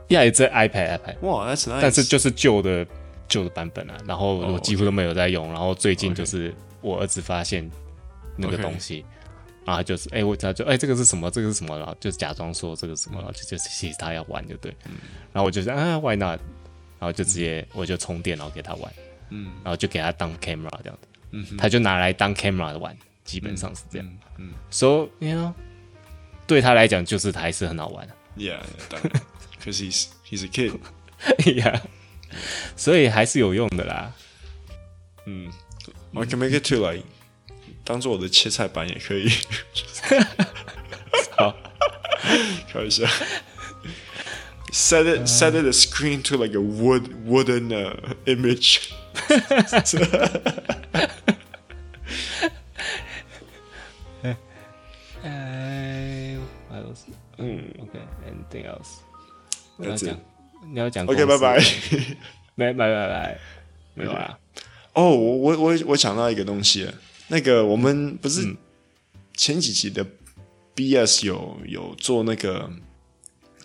[0.09, 1.15] Yeah, iPad, iPad.
[1.21, 1.79] 哇，That's nice.
[1.81, 2.85] 但是就是旧的
[3.27, 5.45] 旧的版本啊，然后我几乎都没有在用。
[5.45, 5.53] Oh.
[5.53, 7.69] 然后最近就是我儿子发现
[8.35, 9.05] 那个东西.
[9.65, 11.29] 然后就是哎、欸，我他就哎、欸，这个是什么？
[11.29, 11.77] 这个是什么？
[11.77, 14.75] 然后就假装说这个是什么，然后就就其实他要玩，就对。
[14.85, 14.95] 嗯、
[15.31, 16.39] 然后我就说啊，Why not？
[16.97, 18.91] 然后就直接我就充电，然后给他玩。
[19.29, 19.51] 嗯。
[19.63, 21.07] 然后就给他当 camera 这样子。
[21.31, 21.57] 嗯。
[21.57, 24.07] 他就拿来当 camera 的玩，基本上是这样。
[24.71, 25.53] So you know，
[26.47, 28.15] 对他来讲就是还是很好玩的。
[28.37, 28.59] Yeah.
[29.58, 29.60] 当然。
[29.64, 30.78] Cause he's he's a kid，
[31.56, 31.82] 呀，yeah.
[32.76, 34.12] 所以还是有用的啦。
[35.26, 35.50] 嗯，
[36.14, 37.04] I can make it too like，
[37.84, 39.30] 当做我的切菜板也可以。
[41.36, 41.56] 好，
[42.68, 43.06] 开玩笑。
[44.70, 47.70] Set it set it a screen to like a wood wooden
[48.26, 48.90] image。
[55.22, 56.36] 哎，
[57.38, 58.98] 嗯，OK，anything else？
[59.79, 60.19] 你要讲
[60.71, 61.05] 你要讲。
[61.05, 61.59] OK，拜拜。
[62.55, 63.37] 拜拜拜拜。
[63.95, 64.37] 没有啊。
[64.93, 66.87] 哦，我我我我想到一个东西。
[67.29, 68.55] 那个我们不是
[69.35, 70.05] 前几集的
[70.75, 72.69] BS 有有做那个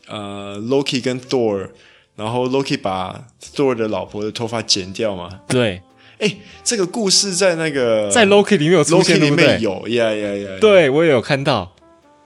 [0.07, 1.71] 呃 Loki 跟 Thor，
[2.15, 5.41] 然后 Loki 把 Thor 的老婆的头发剪掉吗？
[5.49, 5.83] 对。
[6.21, 10.59] 哎，这个故事在那个在 Loki 里面有出现，Loki 里面有呀呀呀。
[10.61, 11.75] 对，我也有看到。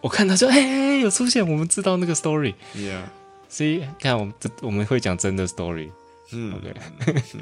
[0.03, 2.55] 我看到说，哎，有出现，我们知道那个 story。
[2.77, 3.01] Yeah。
[3.49, 5.91] 所以看我们这我们会讲真的 story，
[6.33, 6.75] 嗯，OK，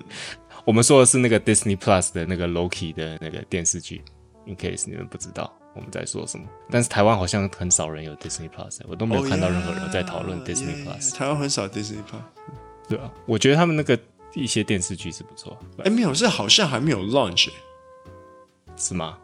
[0.65, 4.03] 我们说的是那个 Disney Plus 的那个 Loki 的那个电视剧
[4.47, 6.47] ，in case 你们不知道我们在说什么。
[6.71, 11.13] 但是台湾好像很少人有 Disney Plus，我都没有看到任何人在讨论 Disney Plus。
[11.15, 12.21] 台湾很少 Disney Plus，
[12.89, 13.99] 对啊，我觉得他们那个
[14.35, 15.59] 一些电视剧是不错。
[15.85, 17.51] 哎，没有，是好像还没有 launch，
[18.77, 19.19] 是吗？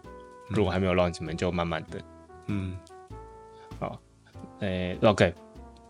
[0.48, 2.02] 如果还没有 launch，你们就慢慢等。
[2.48, 2.76] 嗯，
[3.78, 4.00] 好，
[4.60, 5.32] 哎，OK。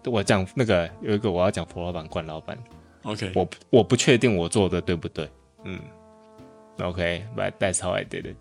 [0.05, 2.59] 我讲那个有一个我要讲佛老板冠老板
[3.05, 5.29] ，OK，我我不确定我做的对不对，
[5.65, 5.79] 嗯
[6.79, 8.37] ，OK，but that's how I did it，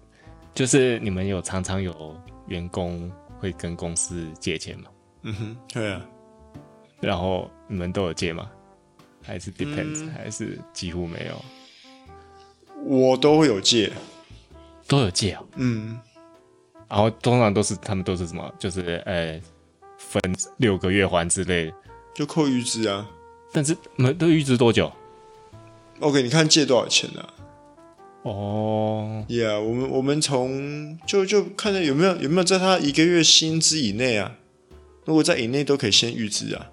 [0.56, 2.15] 就是你们有常常有
[2.47, 4.86] 员工会跟公司借钱吗？
[5.21, 6.02] 嗯哼，对啊，
[7.00, 8.50] 然后你们都有借吗？
[9.21, 11.45] 还是 depends，、嗯、还是几乎没有？
[12.84, 13.91] 我都会有借，
[14.88, 16.00] 都有借啊、哦，嗯，
[16.89, 18.52] 然后通常都是他们都是什么？
[18.58, 19.39] 就是呃。
[20.12, 20.21] 分
[20.58, 21.74] 六个月还之类的，
[22.13, 23.08] 就扣预支啊。
[23.54, 24.91] 但是没都预支多久
[26.00, 27.34] ？OK，你看借多少钱呢、啊？
[28.24, 34.36] 哦、oh.，Yeah，我们我们从就就看看有没有有没有在他一个月薪资以内啊。
[35.06, 36.67] 如果在以内都可以先预支啊。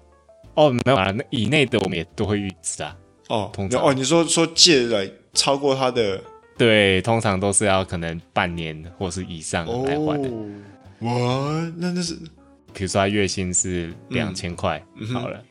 [0.53, 2.95] 哦、oh,，没有啊，那以内的我们也都会预支啊。
[3.29, 6.21] 哦、oh,，通常哦，你说说借来超过他的，
[6.55, 10.29] 对，通常都是要可能半年或是以上来还的。
[10.99, 12.15] 哇、oh,，那那是。
[12.73, 15.43] 比如说他月薪是两千块，好了，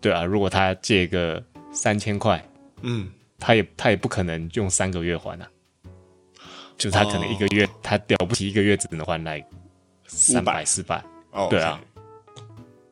[0.00, 2.44] 对啊，如果他借个三千块，
[2.82, 5.48] 嗯，他也他也不可能用三个月还啊，
[6.76, 9.44] 就他可能一个月他了不起一个月只能还来
[10.06, 11.02] 三百四百，
[11.48, 11.80] 对啊，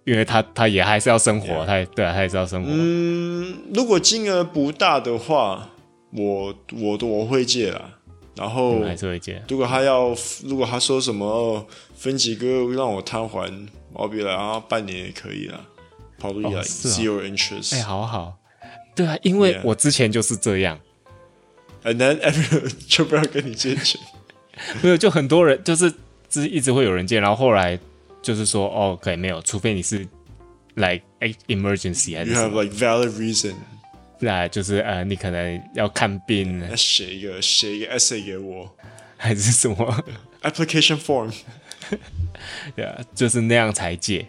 [0.05, 2.71] 因为他他也还是要生活，他也对啊，他也是要生活。
[2.73, 5.71] 嗯，如果金额不大的话，
[6.13, 7.91] 我我我会借啦。
[8.37, 9.41] 然后还是会借。
[9.49, 11.65] 如果他要，如果他说什么
[12.05, 13.51] 分几个让我摊还，
[13.95, 15.61] 我比来啊，半年也可以啦。
[16.21, 17.75] Probably like zero interest。
[17.75, 18.37] 哎，好好。
[18.95, 20.79] 对啊，因为我之前就是这样
[21.83, 24.01] ，，and then everyone 就不要跟你借钱。
[24.83, 25.91] 没有，就很多人就是
[26.29, 27.79] 就是一直会有人借，然后后来
[28.23, 30.07] 就是说，哦，可以没有，除非你是
[30.75, 31.03] like
[31.49, 33.55] emergency 还是 you have like valid reason，
[34.21, 38.71] 那，就是呃，你可能要看病，写一个写一个 essay 给我，
[39.17, 40.05] 还是什么
[40.43, 41.35] application form，
[42.75, 44.27] 对啊，就是那样才借。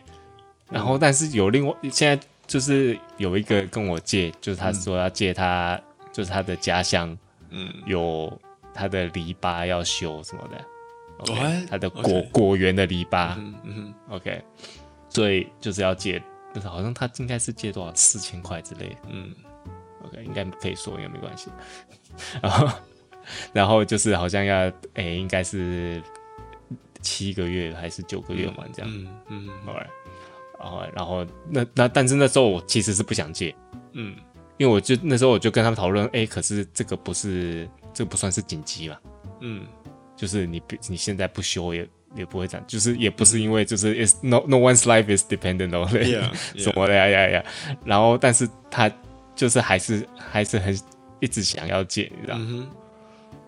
[0.69, 7.17] 然后，但是有另外现在就是有一个跟我借，就是他说要借他，嗯、就是他的家乡，
[7.49, 8.31] 嗯，有
[8.73, 10.65] 他的篱笆要修什么的。
[11.69, 14.43] 他的果.果园的篱笆，嗯嗯，OK，
[15.07, 16.21] 所以就是要借，
[16.53, 19.33] 但是好像他应该是借多少四千块之类的，嗯
[20.03, 21.49] ，OK，应该可以说，应该没关系。
[22.43, 22.69] 然后，
[23.53, 26.03] 然后就是好像要，哎，应该是
[27.05, 29.87] 七个月还是九个月嘛这样，嗯嗯，好嘞。
[30.57, 33.53] 然后，然后那那，但是那时候我其实是不想借，
[33.91, 34.15] 嗯，
[34.57, 38.97] 因为我就那时候我就跟他们讨论，哎，可是这个不是，这个不算是紧急嘛，
[39.41, 39.67] 嗯，
[40.15, 46.63] 就是你你现在不修也也不会这样，就是也不是因为就是 is no no one's life is dependent on it yeah, yeah.
[46.63, 47.45] 什么的呀呀呀，
[47.83, 48.89] 然后但是他
[49.35, 50.75] 就是还是还是很
[51.19, 52.65] 一直想要借，你知道，嗯、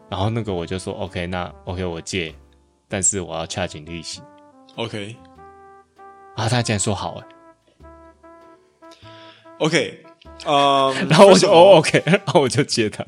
[0.10, 2.36] 然后那个我就说 OK，那 OK 我借，
[2.88, 4.22] 但是我要 charge 利息
[4.76, 5.16] ，OK。
[6.36, 7.28] 啊，他竟然说好哎
[9.60, 10.06] ，OK，
[10.46, 13.04] 嗯，然后我就哦 OK，然后我就接他。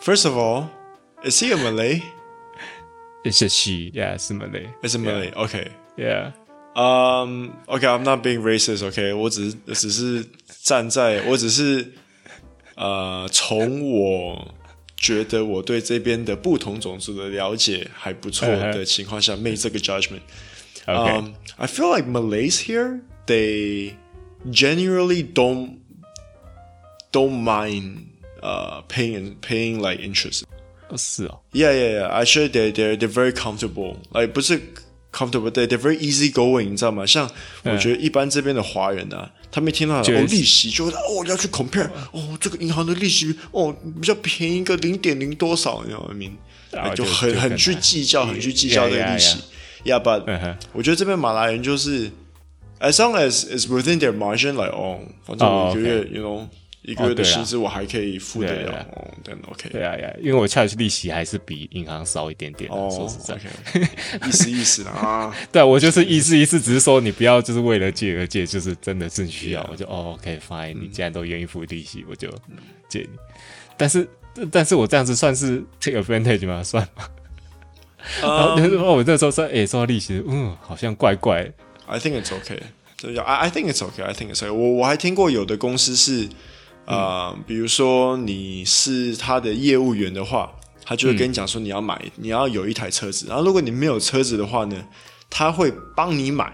[0.00, 0.68] First of all,
[1.24, 2.02] is he a Malay?
[3.24, 4.68] It's a she, yeah, 是 Malay.
[4.80, 6.32] It's a Malay, OK, yeah.
[6.76, 10.24] Um, OK, I'm not being racist, OK，我只是只是
[10.62, 11.94] 站在，我只是
[12.76, 14.54] 呃，从我
[14.97, 21.21] 觉得我对这边的不同种族的了解还不错的情况下，make 这个 judgment。Okay.
[21.21, 23.95] Um, I feel like Malays here they
[24.51, 25.77] generally don't
[27.11, 28.07] don't mind
[28.41, 30.43] uh paying paying like interest.
[30.97, 31.39] 是哦。
[31.53, 32.09] Yeah, yeah, yeah.
[32.11, 33.95] Actually, they they they're very comfortable.
[34.11, 34.59] Like 不是
[35.18, 37.04] comfortable, they they're very easy going，你知道吗？
[37.04, 37.28] 像
[37.64, 46.14] 我觉得一般这边的华人啊，他们一听到哦利息就会哦要去 compare，哦这个银行的利息哦比较便宜个零点零多少，你知道吗？
[46.14, 46.36] 明
[46.94, 49.38] 就很很去计较，很去计较这个利息。
[49.84, 50.56] Yeah, but、uh huh.
[50.72, 52.10] 我觉得这边马来人就是
[52.80, 56.48] ，as long as is within their margin，like 哦，反正我觉得、oh,，you know，
[56.88, 64.26] 一个月的薪资我还可以付得了，哦，对，OK，对啊，呀，因为我 charge 利息还是比银行少一点点，哦，说实在，okay.
[64.26, 72.30] 意思意思 啊，对，我就是意思意思，只是说你不要就是为了借而借，就是真的是需要.我就哦，OK，fine，、嗯、你既然都愿意付利息，我就
[72.88, 73.10] 借你，
[73.76, 74.08] 但是
[74.50, 76.64] 但是我这样子算是 take advantage 吗？
[76.64, 77.04] 算吗？
[78.22, 81.52] 然后我那时候说，哎，收到利息，嗯，好像怪怪。
[81.86, 82.60] I think it's okay。
[83.20, 84.02] I I think it's okay。
[84.02, 84.52] I think it's okay。
[84.52, 86.28] 我我还听过有的公司是，
[86.88, 90.50] 呃，比如说你是他的业务员的话，
[90.82, 93.26] 他就会跟你讲说你要买，你要有一台车子。
[93.28, 94.84] 然后如果你没有车子的话呢，
[95.28, 96.50] 他会帮你买，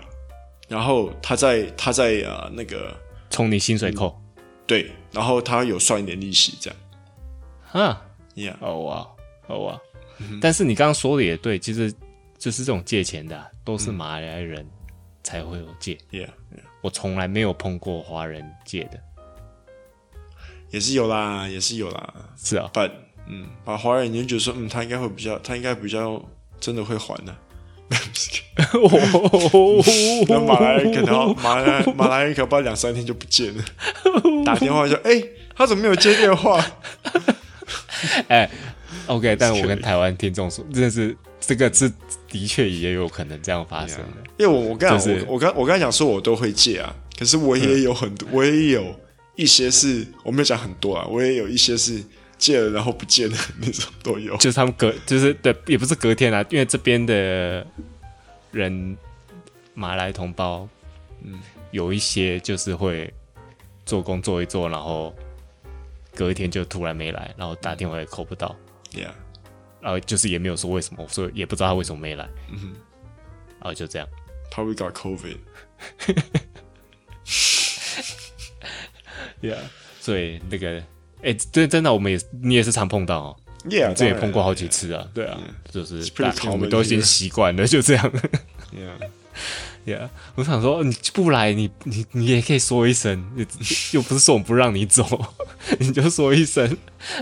[0.66, 2.97] 然后他在他在呃那个
[3.31, 4.20] 从你薪水扣，
[4.66, 7.85] 对，然后他有算一点利息这样。
[7.87, 8.03] 啊
[8.35, 9.09] ，Yeah，哦哇，
[9.47, 9.81] 哦哇。
[10.40, 11.94] 但是你刚刚说的也对，其实
[12.38, 14.66] 就是这种借钱的、啊、都是马来人
[15.23, 15.94] 才会有借。
[16.11, 16.64] Yeah, yeah.
[16.83, 19.01] 我从来没有碰过华人借的，
[20.75, 22.15] 也是有啦，也是有啦。
[22.37, 22.91] 是啊，But
[23.29, 26.21] 嗯，把华人你就觉得说，嗯，他应该会比较，他应该比较
[26.59, 27.39] 真的会还的、啊。
[30.29, 33.65] 那马来人可能马来马来人可能不两三天就不见了，
[34.45, 36.61] 打电话说，哎、欸，他怎么没有接电话？
[38.27, 38.51] 哎。
[39.07, 41.93] OK，但我跟台湾听众说，真的是这个是
[42.29, 44.05] 的确也有可能这样发生的。
[44.39, 48.99] 因为我我刚我我刚我刚才讲说，我都会借啊，可是我也有很多，我也有
[49.35, 52.03] 一些是我没有讲很多啊，我也有一些是
[52.38, 54.37] 借了然后不见的那种都有。
[54.37, 57.66] 就是他们隔就是对，也不是隔天啊，因为这边的
[58.53, 58.97] 人
[59.75, 60.68] 马来同胞，
[61.23, 63.12] 嗯，有一些就是会
[63.85, 65.14] 做工做一做，然后
[66.14, 68.55] 隔一天就突然没来，然后打电话也扣不到。
[68.92, 69.11] Yeah，
[69.81, 72.29] 然后就是也没有说为什么，所以也不知道他为什么没来。
[72.53, 72.73] 嗯哼，
[73.59, 74.07] 然后就这样。
[74.53, 75.38] Probably got COVID。
[79.44, 79.59] Yeah，
[80.00, 80.83] 所以那个，
[81.22, 83.37] 哎，真，真的，我们也你也是常碰到哦。
[83.68, 85.07] Yeah，这也碰过好几次啊。
[85.12, 85.38] 对啊，
[85.70, 86.02] 就是
[86.50, 88.12] 我们都已经习惯了，就这样。
[88.74, 89.09] Yeah。
[89.85, 93.22] Yeah，我想说你不来，你你你也可以说一声，
[93.92, 95.04] 又不是说我们不让你走，
[95.78, 96.64] 你就说一声，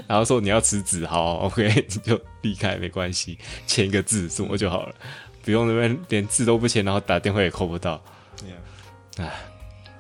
[0.06, 4.94] 然后说你要辞职，好，OK，你就离开没关系，签一个字什么就好了，
[5.44, 8.00] 不用那边连字都不签，然后打电话也扣不到。
[8.46, 9.32] Yeah，哎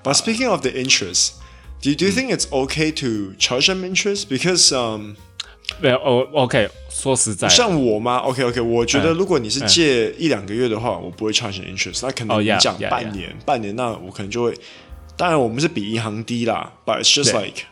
[0.04, 1.32] ，But speaking of the interest,
[1.81, 4.27] do you, do you think it's okay to charge them interest?
[4.29, 5.15] Because um,
[5.81, 8.17] 没有哦，OK，说实在，像我吗？
[8.17, 14.57] OK OK，我觉得如果你是借一两个月的话，我不会 charge interest，那可能你讲半年，半年那我可能就会，
[15.15, 17.63] 当然我们是比银行低啦，but it's just like。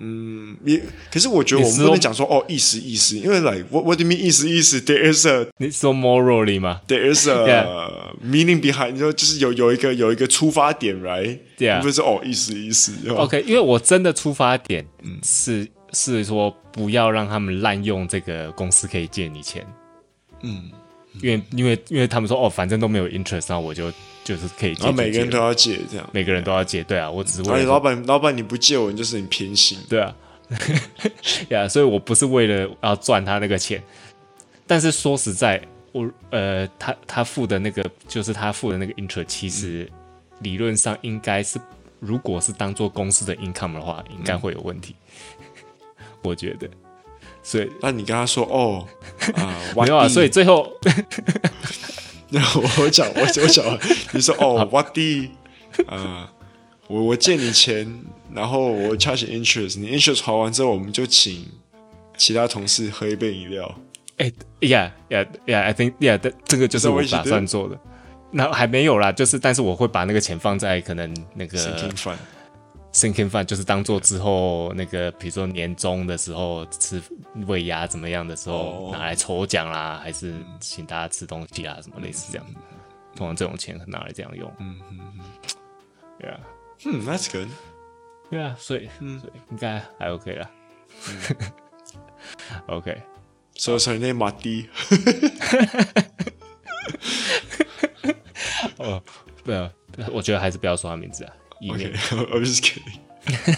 [0.00, 0.80] 嗯，也
[1.12, 7.90] 可是我觉得我们不能讲说哦，意思意思，因为 like what what do you mean 意思意思？There is a 你说 morally 吗？There is a
[8.24, 11.38] meaning behind，就就是有有一个有一个出发点，right？
[11.58, 12.92] 对啊，不是哦，意思意思。
[13.10, 14.86] OK，因为我真的出发点
[15.22, 19.66] 是是说不要让他们滥用这个公司可以借你钱。
[20.42, 20.70] 嗯，
[21.22, 23.92] 因为因为因为他们说哦，反正都没有 interest，那我就。
[24.22, 26.08] 就是可以借，然后每个人都要借，这样。
[26.12, 30.14] 每个人都要借，对啊，我只是为了老板，老板你不借我，你就是你偏心，对啊，
[31.48, 33.82] 呀， yeah, 所以我不是为了要赚他那个钱，
[34.66, 35.60] 但是说实在，
[35.92, 39.90] 我呃，他他付的那个就是他付的那个 interest，其实
[40.40, 41.58] 理论上应该是，
[41.98, 44.94] 如果是当做公司的 income 的话，应该会有问题，
[45.98, 46.68] 嗯、 我觉得，
[47.42, 48.86] 所以那你跟他说哦，
[49.34, 50.72] 啊， 没有啊，所以最后。
[52.30, 53.78] 然后我讲，我我讲，
[54.12, 55.28] 你说哦，what the
[55.88, 56.30] 啊，
[56.86, 61.44] 我我借你钱，然后我 charge interest，你 interest 还完之后，我们就请
[62.16, 63.74] 其他同事喝一杯饮料。
[64.18, 67.76] 哎，yeah，yeah，yeah，I think yeah，这个就是我打算做的。
[68.30, 71.58] 那还没有啦，就是但是我会把那个钱放在可能那个。
[72.92, 77.02] Sinking fund 就是当做之后那个，比如说年终的时候吃
[77.46, 82.46] 尾牙怎么样的时候拿来抽奖啦，还是请大家吃东西啊，什么类似这样。
[83.16, 84.52] 通常这种钱拿来这样用。
[84.58, 85.24] 嗯嗯嗯。
[86.18, 86.40] 对啊。
[86.86, 87.48] 嗯，That's good。
[88.30, 90.50] 对啊，所以嗯，所以应该还 OK 啦。
[92.68, 93.02] OK。
[93.56, 94.68] So sorry，那马蒂。
[98.78, 99.02] 哦，
[99.44, 99.70] 不要，
[100.12, 101.32] 我觉得还是不要说他名字啊。
[101.68, 103.00] OK，I'm just kidding。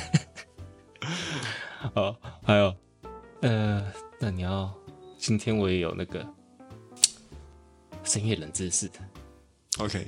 [1.94, 2.74] 好，还有，
[3.42, 3.84] 呃，
[4.18, 4.72] 那你要，
[5.18, 6.26] 今天我也有那个
[8.02, 8.98] 深夜冷知识的。
[9.78, 10.06] OK，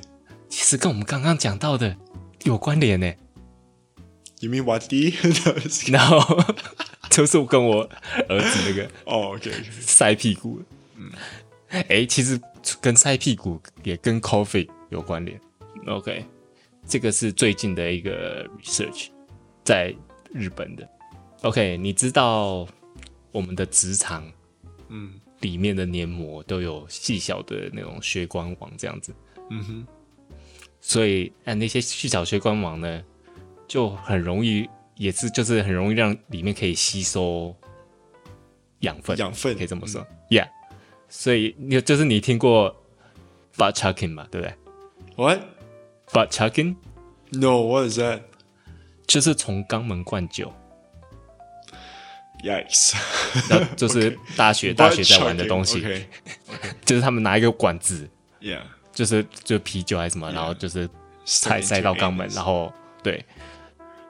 [0.48, 1.96] 其实跟我们刚刚讲到的
[2.44, 3.12] 有关联呢。
[4.40, 4.82] You mean what?
[5.90, 6.44] No，
[7.10, 7.88] 就是我跟我
[8.28, 10.62] 儿子那个哦，OK，晒屁股。
[10.96, 11.10] 嗯，
[11.68, 12.40] 哎，其实
[12.80, 15.40] 跟晒屁股也跟 coffee 有关联。
[15.86, 16.26] OK。
[16.86, 19.08] 这个是最近的一个 research，
[19.64, 19.94] 在
[20.32, 20.88] 日本的。
[21.42, 22.66] OK，你知道
[23.32, 24.30] 我们的直肠，
[24.88, 29.14] 嗯，里面的黏膜都有细小的那种血管网这样子，
[29.50, 29.86] 嗯哼。
[30.80, 33.02] 所以，哎，那些细小血管网呢，
[33.66, 37.54] 就很容易，也是就是很容易让里面可以吸收
[38.80, 40.48] 养分，养分可以这么说，Yeah。
[41.08, 42.76] 所以你就是你听过
[43.56, 44.54] butt chucking 嘛，对不对
[46.12, 46.76] But Chuggin'
[47.32, 48.20] No What Is That，
[49.06, 50.52] 就是从肛门灌酒。
[52.42, 52.94] Yes，
[53.76, 55.80] 就是 大学大学在玩的东西，
[56.84, 58.08] 就是他们拿一个管子
[58.40, 58.60] ，yeah，
[58.92, 60.88] 就是就啤酒还是什么，然后就是
[61.24, 63.24] 塞塞到肛门，然后对。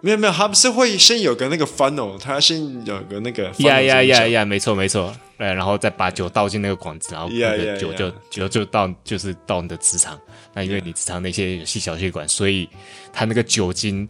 [0.04, 10.20] 没有没有，他不是会先有个那个 funnel，他先有个那个呀呀呀呀，没错没错，对，然后再把酒倒进那个管子，然后那个酒就酒就到就是到你的直肠，
[10.52, 12.68] 那因为你直肠那些有细小血管，所以
[13.14, 14.06] 它那个酒精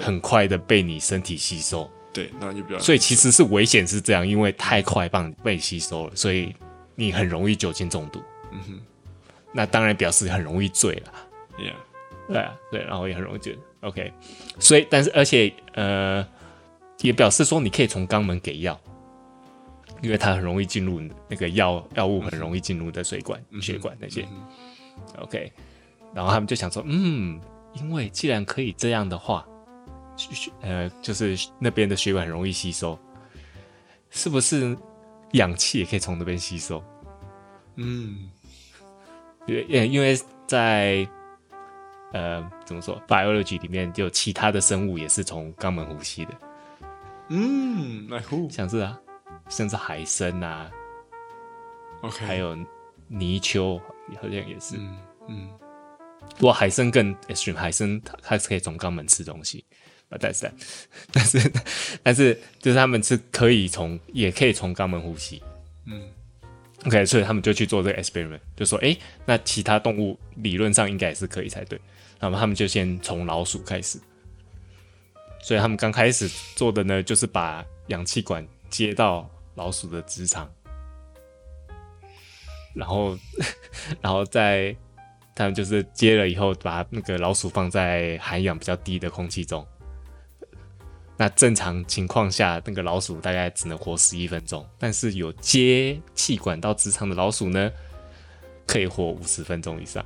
[0.00, 6.54] 很快的被你身体吸收，对，那就比较，所以其实是危险是这样，因为太快帮你被吸收了，所以
[6.94, 8.80] 你很容易酒精中毒，嗯哼，
[9.52, 11.12] 那当然表示很容易醉了
[11.58, 13.58] ，Yeah，对啊，对，然后也很容易醉。
[13.84, 14.10] OK，
[14.58, 16.26] 所以但是而且呃，
[17.02, 18.80] 也表示说你可以从肛门给药，
[20.00, 24.26] 因为它很容易进入那个药药物很容易进入的水管、嗯、血管那些。
[24.32, 25.52] 嗯、OK，
[26.14, 27.38] 然后他们就想说，嗯，
[27.74, 29.46] 因为既然可以这样的话，
[30.62, 32.98] 呃，就是那边的血管很容易吸收，
[34.08, 34.74] 是不是
[35.32, 36.82] 氧气也可以从那边吸收？
[37.76, 38.30] 嗯，
[39.46, 41.06] 因为因为在。
[42.14, 46.30] 呃，怎么说？Biology 里面就其他的生物也是从肛门呼吸的。
[47.28, 48.96] 嗯，那像是啊，
[49.48, 50.70] 甚至海参啊
[52.02, 52.56] ，OK，还有
[53.08, 53.80] 泥鳅
[54.20, 54.76] 好像也是。
[54.78, 54.96] 嗯
[55.26, 55.48] 嗯，
[56.36, 59.64] 不过海参更 extreme，海参它它是可以从肛门吃东西，
[60.20, 60.52] 但是
[61.10, 61.52] 但是
[62.00, 65.42] 但是就是他们是可以从也可以从肛门呼吸。
[65.86, 66.08] 嗯。
[66.86, 71.80] OK，所以他们就去做这个 experiment，就说，哎，那其他动物理论上应该也是可以才对。
[72.20, 73.98] 那么他们就先从老鼠开始，
[75.42, 80.50] 所以他们刚开始做的呢，就是把氧气管接到老鼠的直肠，
[82.74, 83.16] 然后，
[84.00, 84.74] 然后再
[85.34, 89.66] 他们就是接了以后，把那个老鼠放在含氧比较低的空气中。
[91.16, 97.70] 那正常情况下，那个老鼠大概只能活十一分钟，但是有接气管到直肠的老鼠呢，
[98.66, 100.04] 可以活五十分钟以上。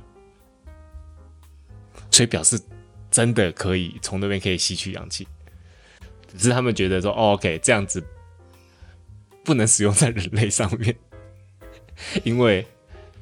[2.11, 2.59] 所以表示
[3.11, 5.27] 真的可以从那边可以吸取氧气，
[6.37, 8.03] 只是他们觉得说，哦，OK，这样子
[9.43, 10.95] 不能使用在人类上面，
[12.23, 12.65] 因为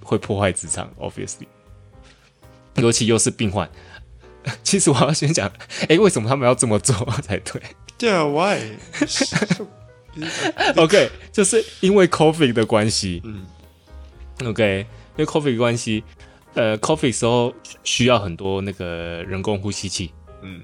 [0.02, 1.48] 会破坏磁场，obviously，
[2.76, 3.70] 尤其又是病患。
[4.64, 5.50] 其实我要先讲，
[5.82, 7.62] 哎、欸，为什么他们要这么做 才对？
[7.98, 8.24] 对啊
[10.76, 13.22] ，Why？OK，就是因为 COVID 的关系。
[13.26, 13.46] 嗯
[14.46, 14.86] ，OK，
[15.18, 16.04] 因为 COVID 的关系，
[16.58, 17.54] 呃，coffee 时候
[17.84, 20.12] 需要很多那个人工呼吸器。
[20.42, 20.62] 嗯，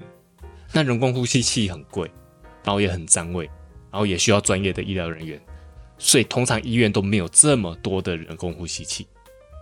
[0.72, 2.10] 那人工呼吸器很贵，
[2.62, 3.46] 然后也很占位，
[3.90, 5.40] 然后也需要专业的医疗人员，
[5.96, 9.06] 所以通常医院都没有这么多的人工呼吸器。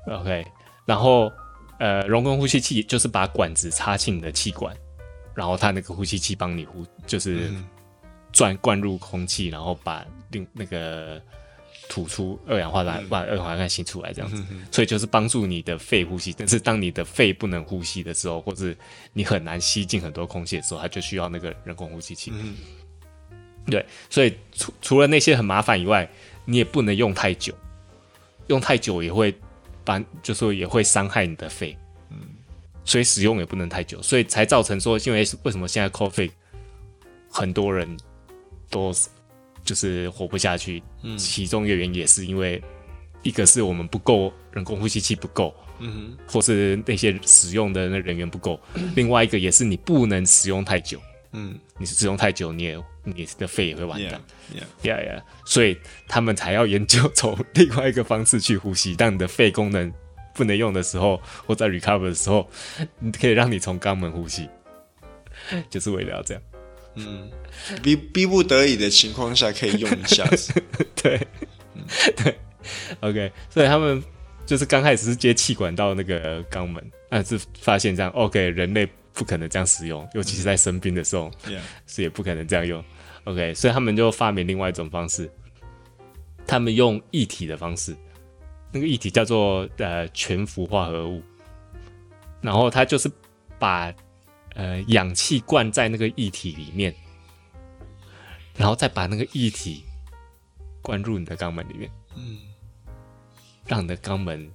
[0.08, 0.44] OK，
[0.86, 1.30] 然后。
[1.78, 4.76] 呃，人工呼吸器就是把管子插进你的气管，
[5.34, 7.50] 然后它那个呼吸器帮你呼，就是
[8.30, 11.20] 转灌入空气，然后把另那个
[11.88, 14.42] 吐出二氧化碳，把二氧化碳吸出来，这样子。
[14.70, 16.34] 所以就是帮助你的肺呼吸。
[16.36, 18.76] 但是当你的肺不能呼吸的时候，或是
[19.12, 22.32] 你很难吸进很多空气的时候，它就需要那个人工呼吸器。
[23.66, 26.08] 对，所以除除了那些很麻烦以外，
[26.44, 27.54] 你也不能用太久，
[28.48, 29.34] 用太久也会。
[29.84, 31.76] 把就说也会伤害你的肺，
[32.08, 32.16] 嗯，
[32.84, 36.30] 所以使用也不能太久，所以才造成说，因为为什么现在 COVID
[37.28, 37.96] 很多人
[38.70, 38.92] 都
[39.64, 42.62] 就是活不下去，嗯，其中一个原因也是因为
[43.22, 51.00] 一个是我们不够人工呼吸器不够，嗯哼，或是那些使用的那人员不够，嗯， 另外一个也是你不能使用太久，
[51.32, 52.82] 嗯，你使用太久你也。
[53.04, 54.20] 你的肺也会完蛋
[54.54, 54.94] ，yeah, yeah.
[54.94, 55.22] Yeah, yeah.
[55.44, 58.94] 所以他们才要研究从另外一个方式去呼吸。
[58.94, 59.92] 当你的肺功能
[60.32, 62.48] 不能用的时候，或在 recover 的时候，
[63.00, 64.48] 你可以让你从肛门呼吸，
[65.68, 66.42] 就是为了要这样。
[66.94, 67.28] 嗯，
[67.82, 70.52] 逼逼不得已的情况下可以用一下子。
[71.02, 71.26] 对，
[71.74, 71.84] 嗯、
[72.16, 72.38] 对
[73.00, 73.32] ，OK。
[73.50, 74.02] 所以他们
[74.46, 78.88] 就是刚开始是接气管到那个肛门，但是发现这样，OK，人类。
[79.14, 81.30] 不可能这样使用，尤其是在生病的时候.
[81.86, 82.82] 是也不可能这样用。
[83.24, 85.30] OK，所以他们就发明另外一种方式，
[86.46, 87.94] 他们用液体的方式，
[88.72, 91.20] 那个液体叫做呃全氟化合物，
[92.40, 93.06] 然后它就是
[93.58, 93.92] 把
[94.54, 96.94] 呃氧气灌在那个液体里面，
[98.56, 99.84] 然后再把那个液体
[100.80, 102.38] 灌入你的肛门里面，嗯，
[103.66, 104.50] 让你的肛门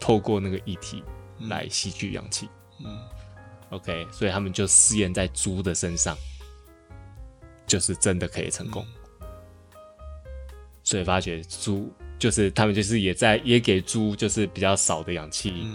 [0.00, 1.02] 透过那个液体
[1.48, 2.48] 来吸取氧气，
[2.84, 2.98] 嗯。
[3.70, 6.16] OK，所以他们就试验在猪的身上，
[7.66, 8.86] 就是真的可以成功。
[9.20, 9.26] 嗯、
[10.84, 15.66] 所以发觉猪就是他们就是也在也给猪就是比较少的氧气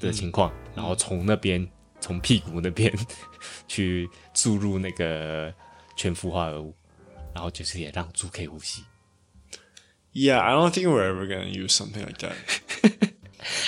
[0.00, 1.68] 的情况，嗯嗯、然后从那边
[2.00, 2.90] 从屁股那边
[3.68, 5.52] 去注入那个
[5.96, 6.74] 全氟化合物，
[7.34, 8.82] 然后就是也让猪可以呼吸。
[10.12, 12.34] Yeah, I don't think we're ever gonna use something like that.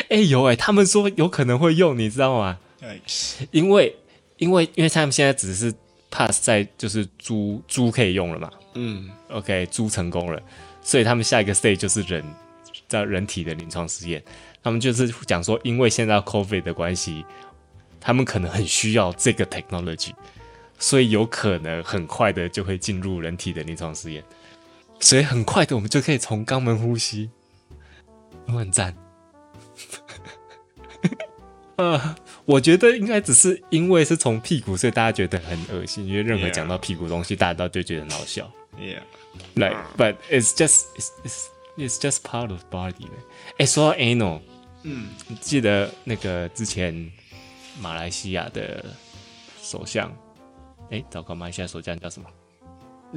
[0.08, 2.58] 哎、欸，有哎、欸，他们说有可能会用，你知道吗？
[3.50, 3.94] 因为，
[4.38, 5.74] 因为，因为他们现在只是
[6.10, 10.40] pass 在就是猪猪可以用了嘛，嗯，OK，猪成功了，
[10.82, 12.24] 所以他们下一个 stage 就是人
[12.86, 14.22] 在人体的临床实验，
[14.62, 17.24] 他们就是讲说，因为现在 COVID 的关系，
[18.00, 20.12] 他们可能很需要这个 technology，
[20.78, 24.22] 所以有可能很快的就会进入人体的临床试验，
[25.00, 27.30] 所以很快的我们就可以从肛门呼吸，
[28.46, 28.94] 我很赞。
[31.76, 32.16] 呃，
[32.46, 36.06] 我觉得应该只是因为是从屁股，所以大家觉得很恶心。
[36.06, 38.50] 因为任何讲到屁股东西，大家都就觉得很好笑。
[38.78, 41.44] Yeah，like but it's just it's it's
[41.76, 43.08] it's just part of body。
[43.58, 44.40] 哎，说到 anal，
[44.84, 47.12] 嗯，你记得那个之前
[47.78, 48.82] 马来西亚的
[49.62, 50.10] 首相，
[50.90, 52.28] 哎，糟糕，马来西亚首相叫什么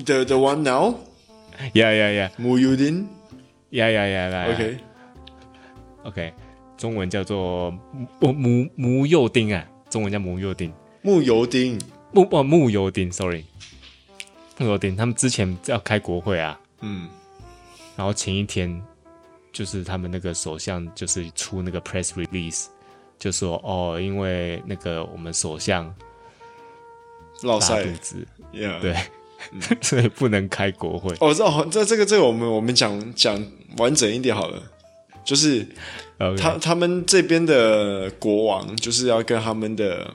[0.06, 2.32] ？The the one now？Yeah yeah yeah。
[2.38, 4.54] Muhyiddin？Yeah yeah yeah。
[4.54, 4.78] OK
[6.04, 6.34] OK。
[6.78, 7.72] 中文叫做
[8.22, 11.78] 木木木佑丁啊，中文叫木佑丁，木油丁，
[12.14, 13.44] 木哦木油丁，sorry，
[14.58, 17.10] 木油丁，他们之前要开国会啊，嗯，
[17.98, 18.82] 然后前一天
[19.52, 22.68] 就是他们那个首相就是出那个 press release，
[23.18, 25.94] 就说哦，因为那个我们首相
[27.44, 28.16] 拉肚子
[28.54, 28.80] ，yeah.
[28.80, 28.96] 对，
[29.52, 31.16] 嗯、 所以不能开国会。
[31.20, 33.44] 哦，这这这个这个我们我们讲讲
[33.78, 34.62] 完整一点好了。
[35.24, 35.66] 就是.
[36.38, 40.14] 他他们这边的国王就是要跟他们的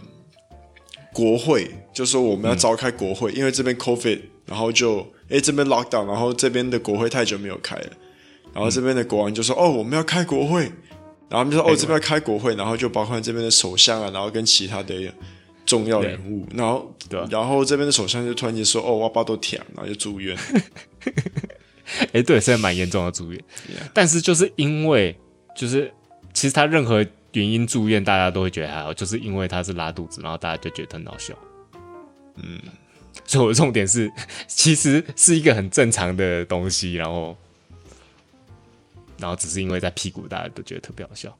[1.14, 5.00] 国会，就说我们要召开国会，嗯、因为这边 COVID，然后就
[5.30, 7.90] 哎这边 lockdown，然后这边的国会太久没有开了，
[8.52, 10.64] 然后这边的国王就说、嗯、哦我们要开国会，
[11.30, 14.94] 然后他们就说哦这边要开国会，然后就包括这边的首相啊，然后跟其他的
[15.66, 20.36] 重要人物，然后对，然后这边的首相就突然间说：“哦，我爸都舔，然后就住院。
[22.12, 23.88] ”哎，对，现在蛮严重的住院，Yeah.
[23.92, 25.16] 但是就是因为
[25.56, 25.92] 就是
[26.32, 31.34] 其实他任何原因住院，大家都会觉得还好，就是因为他是拉肚子，然后大家就觉得很好笑。
[32.36, 32.60] 嗯，
[33.24, 34.10] 所以我的重点是，
[34.48, 37.36] 其实是一个很正常的东西，然后
[39.18, 41.34] 然后只是因为在屁股，大家都觉得特别好笑。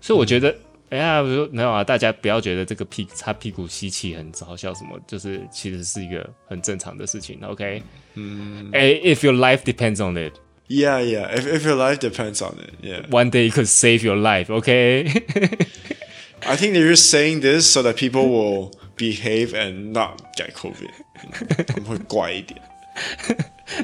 [0.00, 0.50] 所以我觉得。
[0.50, 0.58] 嗯
[0.93, 7.39] 哎呀，比如说没有啊，大家不要觉得这个屁擦屁股吸气很好笑什么，就是其实是一个很正常的事情。
[7.43, 7.83] OK，
[8.15, 13.67] 嗯，哎，if your life depends on it，yeah yeah，if if your life depends on it，yeah，one day it could
[13.67, 20.19] save your life。OK，I think they're just saying this so that people will behave and not
[20.35, 20.89] get COVID，
[21.67, 22.59] 他们会乖一点。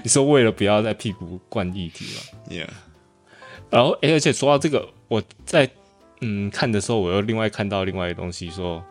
[0.01, 2.22] 你说为了不要在屁股灌液体吗？
[2.49, 2.70] Yeah，
[3.70, 5.70] 然后哎，而且说到这个，我在。
[6.21, 8.85] 嗯，看的时候我又另外看到另外一个东西，说，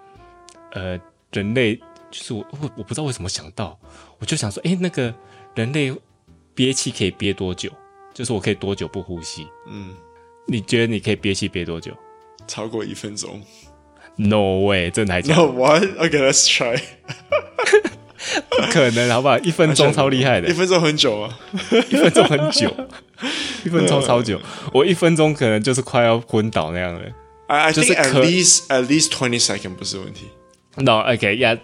[0.71, 0.99] 呃，
[1.31, 1.75] 人类
[2.09, 3.79] 就是我我我不知道为什么想到，
[4.17, 5.13] 我就想说，哎，那个
[5.55, 5.93] 人类
[6.53, 7.71] 憋气可以憋多久？
[8.13, 9.47] 就是我可以多久不呼吸？
[9.67, 9.95] 嗯，
[10.47, 11.91] 你觉得你可以憋气憋多久？
[12.47, 13.41] 超过一分钟
[14.15, 16.81] ？No way，真的还假？No what？Okay，let's try。
[18.49, 19.37] 不可能，好不好？
[19.39, 21.39] 一分钟超厉害的，一分钟很久啊，
[21.89, 22.69] 一分钟很久，
[23.63, 24.39] 一分钟超久，
[24.73, 27.01] 我一分钟可能就是快要昏倒那样的。
[27.47, 30.27] I think at least at least twenty second 不是问题。
[30.75, 31.57] No，OK，yeah，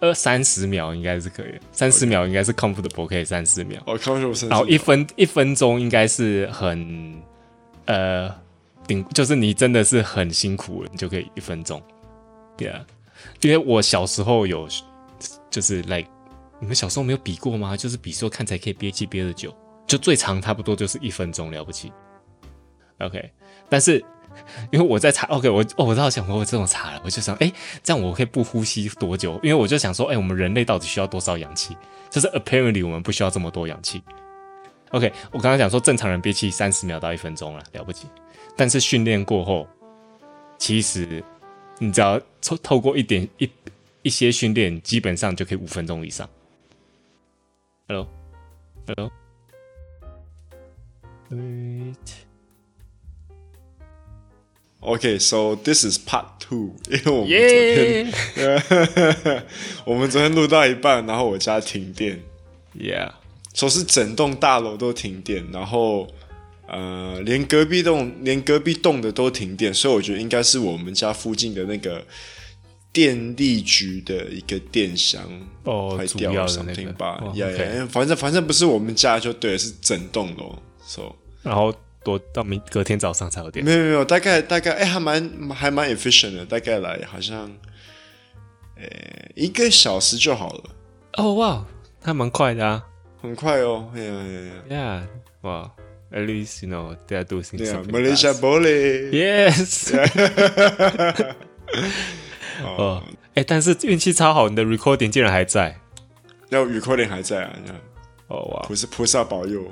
[0.00, 3.80] 二三十秒应该是可以，三十秒应该是 comfortable，可以三十秒。
[3.84, 4.48] 哦，comfortable。
[4.48, 7.20] 然后一分一分钟应该是很
[7.84, 8.32] 呃
[8.86, 11.80] 顶，就是你真的是很辛苦了，你就可以一分钟。
[12.56, 12.80] Yeah，
[13.42, 14.66] 因为我小时候有。
[15.50, 16.10] 就是来，like,
[16.60, 17.76] 你们小时候没有比过吗？
[17.76, 19.54] 就是比说看起来可以憋气憋得久，
[19.86, 21.92] 就最长差不多就是一分钟了不起。
[22.98, 23.30] OK，
[23.68, 24.04] 但是
[24.70, 29.34] 因为我在查，OK，我哦，我倒想过我这种查了，我就想，哎，这样我可以不呼吸多久？
[29.42, 31.76] 因为我就想说，哎，我们人类到底需要多少氧气？
[32.10, 34.02] 就是 apparently 我们不需要这么多氧气。
[34.90, 38.06] OK，我刚刚讲说正常人憋气三十秒到一分钟了，了不起。
[38.56, 39.66] 但是训练过后，
[40.58, 41.22] 其实
[41.78, 43.48] 你只要透透过一点一。
[44.08, 46.26] 一些训练基本上就可以五分钟以上。
[47.86, 49.12] Hello，Hello，Wait。
[54.80, 56.74] OK，so this is part two。
[56.88, 59.42] 因为我们昨天，Yeah!
[59.84, 62.22] 我们昨天录到一半，然后我家停电。
[62.74, 63.12] Yeah，
[63.52, 66.08] 说是整栋大楼都停电，然后
[66.66, 72.02] 呃，连隔壁栋连隔壁栋的都停电，所以我觉得应该是我们家附近的那个。
[72.92, 75.22] 电力局的一个电箱
[75.64, 81.72] 哦，坏掉了，something 吧，呀呀，反正反正不是我们家就对，是整栋楼，so, 然后
[82.02, 87.42] 多到明隔天早上才有电，没有没有，大概大概哎、欸，还蛮还蛮 efficient 的，大概来好像，
[88.76, 90.64] 呃、欸，一个小时就好了。
[91.18, 91.64] 哦哇，
[92.02, 92.84] 还蛮快的啊，
[93.20, 95.02] 很快哦，哎呀呀呀，yeah，
[95.42, 95.70] 哇
[96.10, 97.84] ，at least you know they are doing something.
[97.90, 99.92] Malaysia boleh, yes.
[102.62, 103.02] 哦，
[103.34, 105.78] 哎、欸，但是运气超好，你的 recording 竟然还在，
[106.48, 107.52] 那 recording 还在啊？
[108.28, 109.64] 哦哇，菩萨菩萨保佑。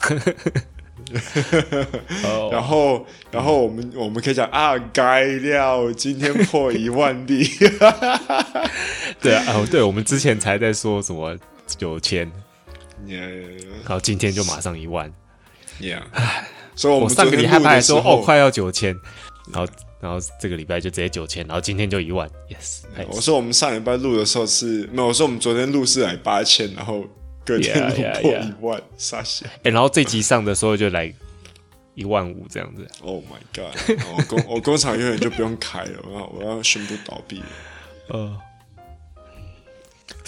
[2.50, 7.44] 然后，然后我们我们可以讲啊，该料今天破一万例。
[9.20, 12.30] 对啊，哦，对，我们之前才在说什么九千，
[13.06, 15.12] 然后今天就马上一万
[15.80, 16.02] ，Yeah，
[16.76, 18.96] 所以我们上个礼拜还说哦，快要九千，
[19.52, 19.70] 然后。
[20.00, 22.84] 然后这个礼拜就直接九千，然后今天就一万，yes。
[23.06, 27.04] 我说我们上礼拜录的时候是，没有，我说我们昨天录是来八千，然后
[27.44, 29.44] 隔天录破一万，傻笑。
[29.62, 31.12] 哎，然后这集上的时候就来
[31.94, 32.88] 一万五这样子。
[33.02, 33.76] Oh my god！
[34.16, 37.46] 我工 我工厂永远就不用开了，我要我要宣布倒闭了。
[38.08, 38.38] 呃，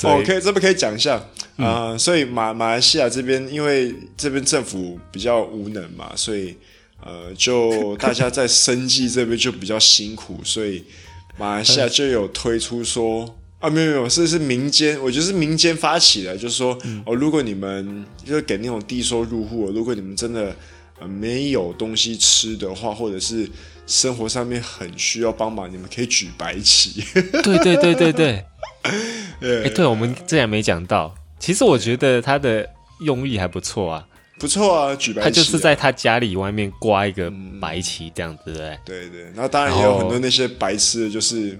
[0.03, 1.19] 哦，可以这边可以讲一下
[1.57, 6.59] 啊，所以马马来西亚这边因为这边政府比较无能嘛，所以。
[7.05, 10.85] 呃，就大家在生计这边就比较辛苦，所以
[11.37, 13.29] 马来西亚就有推出说
[13.59, 20.55] 啊，没有没有，是是民间，我觉得是民间发起的，就是说、嗯、哦，如果你们就是给那种低收入户，如果你们真的
[21.01, 23.49] 呃没有东西吃的话，或者是
[23.87, 27.03] 生活上面很需要帮忙，你们可以举白旗。
[27.43, 28.45] 对对对对对，
[29.41, 32.69] 哎，对我们之前没讲到，其实我觉得他的
[33.05, 34.07] 用意还不错啊。
[34.39, 35.31] 不错啊，举白旗啊。
[35.31, 38.79] 他就是在他家里外面挂一个白旗，这样子，对不对？
[38.85, 39.23] 对对。
[39.35, 41.59] 然后当然也有很多那些白痴的，就是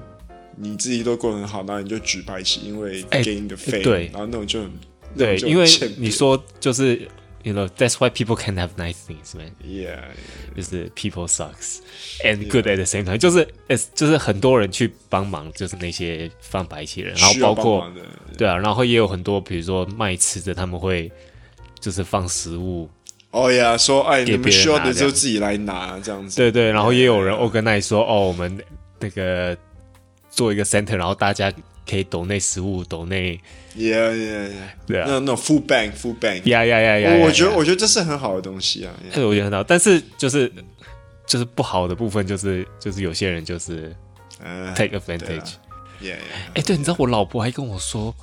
[0.57, 3.83] 你自己都过得很好，那你就举白旗，因为 gain the fame。
[3.83, 4.07] 对。
[4.07, 4.71] 然后那种就很，
[5.17, 5.67] 对，因为
[5.97, 7.09] 你说就是
[7.45, 9.51] You know that's why people can't have nice things, man.
[9.67, 9.99] Yeah，
[10.57, 11.79] 就是 people sucks
[12.23, 13.49] and good at the same time，就是
[13.97, 17.93] 就是很多人去帮忙，就是那些放白旗人，然后包括
[18.39, 21.11] 对啊，然后也有很多比如说卖吃的，他们会
[21.83, 22.89] 就是放食物。
[23.33, 26.37] 哦呀，说哎，你们需要的时候自己来拿这样子。
[26.37, 28.59] 对对，然后也有人 organize 说哦，我们
[29.01, 29.57] 那个
[30.31, 31.53] 做一个 center，然后大家
[31.89, 33.41] 可以抖那食物，抖那。
[33.75, 34.53] Yeah yeah yeah，
[34.87, 36.43] 对啊，那那种 food bank，food bank。
[36.43, 38.93] Yeah yeah yeah yeah，我觉得我觉得这是很好的东西啊。
[39.15, 40.53] 对，我觉得很好，但是就是
[41.27, 43.97] 就是不好的部分就是就是有些人就是
[44.77, 45.55] take advantage。
[46.03, 46.53] Yeah yeah。
[46.53, 48.15] 哎，对，你知道我老婆还跟我说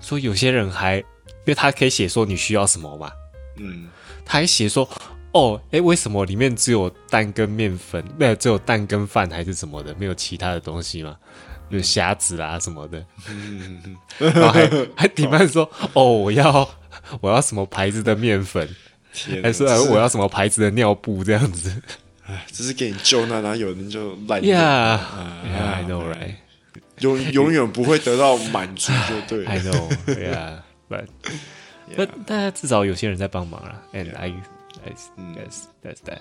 [0.00, 1.04] 说有些人还因
[1.48, 3.10] 为他可以写说你需要什么嘛，
[3.58, 3.88] 嗯。
[4.24, 4.88] 他还写说
[5.32, 8.04] ：“哦，哎，为什么里面只有蛋跟面粉？
[8.18, 9.94] 没有只有蛋跟饭还是什么的？
[9.98, 11.16] 没有其他的东西吗？
[11.70, 13.02] 有虾子啊什么的？”
[14.18, 16.68] 然后还还提问说：“哦，我要
[17.20, 18.68] 我要什么牌子的面粉？
[19.42, 21.24] 还是我要什么牌子的尿布？
[21.24, 21.82] 这样子？
[22.26, 26.34] 哎，只是给你救那，哪有人就烂？Yeah, yeah, I know, right？
[27.00, 29.46] 永永远不会得到满足，就对。
[29.46, 30.58] I know, yeah,
[30.88, 31.06] but。”
[31.96, 34.28] But 大家至少有些人在帮忙啊，and I,
[34.84, 36.20] I guess that's that.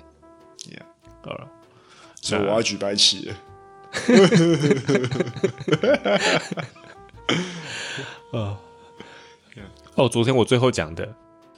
[0.65, 0.84] Yeah.
[1.22, 1.45] 好了，
[2.22, 3.36] 所以我要举白旗了。
[8.32, 8.57] 哦，
[9.95, 11.13] 哦，昨天我最后讲的，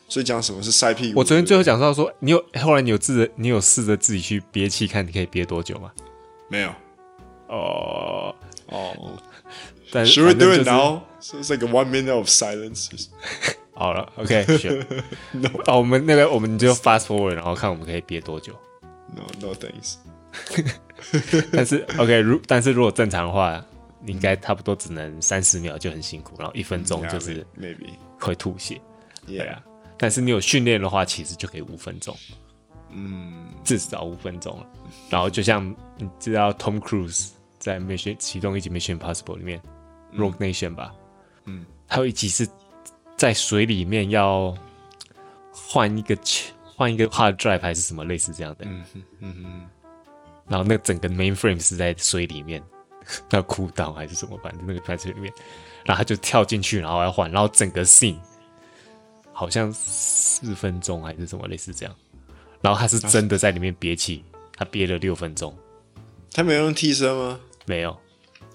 [0.07, 1.19] 所以讲什么是晒屁股？
[1.19, 5.91] 我昨天最后讲到说，你有后来你有试着，你有试着自己去憋气，看你可以憋多久吗？
[6.47, 6.73] 没有。
[7.47, 8.33] 哦
[8.69, 9.19] 哦，
[9.91, 11.01] 但是 Should we do it now?
[11.21, 12.89] So it's like a one minute of silence.
[13.73, 14.85] 好了，OK，选。
[15.65, 18.53] 哦，我们那个，我们就 fast forward，然后看我们可以憋多久。
[19.15, 19.95] No，no thanks。
[21.51, 23.63] 但是 OK，如但是如果正常的话，
[24.05, 27.89] 应该差不多只能三十秒就很辛苦，然后一分钟就是 maybe
[28.19, 28.79] 会吐血。
[29.25, 29.61] 对啊，
[29.97, 32.15] 但是你有训练的话，其实就可以五分钟。
[32.91, 34.65] 嗯，至少五分钟了。
[35.09, 39.61] 然后就像你知道 Tom Cruise 在 Mission 启动一集 Mission Impossible 里面
[40.15, 40.93] ，Rogue Nation 吧？
[41.49, 42.47] 嗯，还有一集是。
[43.17, 44.57] 在水里面要
[45.51, 46.17] 换一个
[46.63, 49.67] 换一个 hard drive 还是什么类似这样的，嗯哼嗯哼，
[50.47, 52.63] 然后那整个 mainframe 是在水里面，
[53.31, 55.33] 要哭倒还是什么，反正那个在水里面，
[55.83, 58.15] 然后他就跳进去，然后要换，然后整个 scene
[59.33, 61.93] 好像四分钟还是什么类似这样，
[62.61, 64.23] 然后他是真的在里面憋气，
[64.55, 65.53] 他憋了六分钟，
[66.31, 67.37] 他没有用替身吗？
[67.65, 67.99] 没有，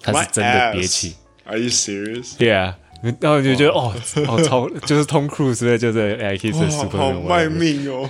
[0.01, 1.17] 他是真的憋气。
[1.45, 2.39] Are you serious?
[2.39, 2.77] Yeah.
[3.21, 3.95] 然后就觉得哦
[4.29, 8.09] 哦超就是 Tom Cruise 就是哎其实是好卖命哦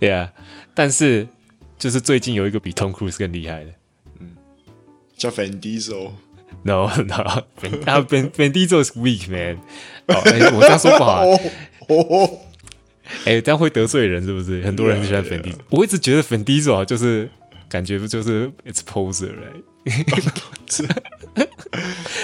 [0.00, 0.30] ，Yeah，
[0.74, 1.26] 但是
[1.78, 3.72] 就是最近有一个比 Tom Cruise 更厉害的，
[4.20, 4.36] 嗯，
[5.16, 7.14] 叫 Vin Diesel，No No，
[7.86, 9.56] 啊 Vin Vin Diesel is weak man，
[10.06, 11.24] 哦哎我这样说不好，
[11.88, 12.40] 哦
[13.24, 14.62] 哎这样会得罪人是不是？
[14.62, 17.28] 很多人喜欢 Vin Diesel，我一直觉得 Vin Diesel 就是
[17.68, 19.62] 感觉不就是 It's poser，right？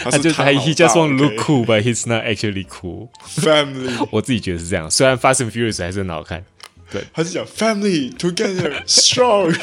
[0.03, 3.09] 他就他 he just want to look cool, but he's not actually cool.
[3.25, 4.89] Family，我自己觉得是这样。
[4.89, 6.43] 虽然 Fast and Furious 还是很好看，
[6.91, 9.55] 对，他是讲 Family together strong。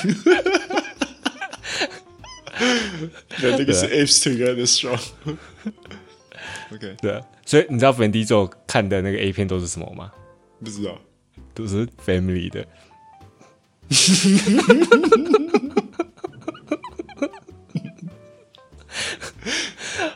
[3.39, 7.21] 对，这个是 apes together strong。OK，对啊。
[7.45, 10.11] 所以你知道 Vin Diesel 看的那个 A 片都是什么吗？
[10.65, 10.99] 不知道，
[11.55, 12.67] 都是 Family 的。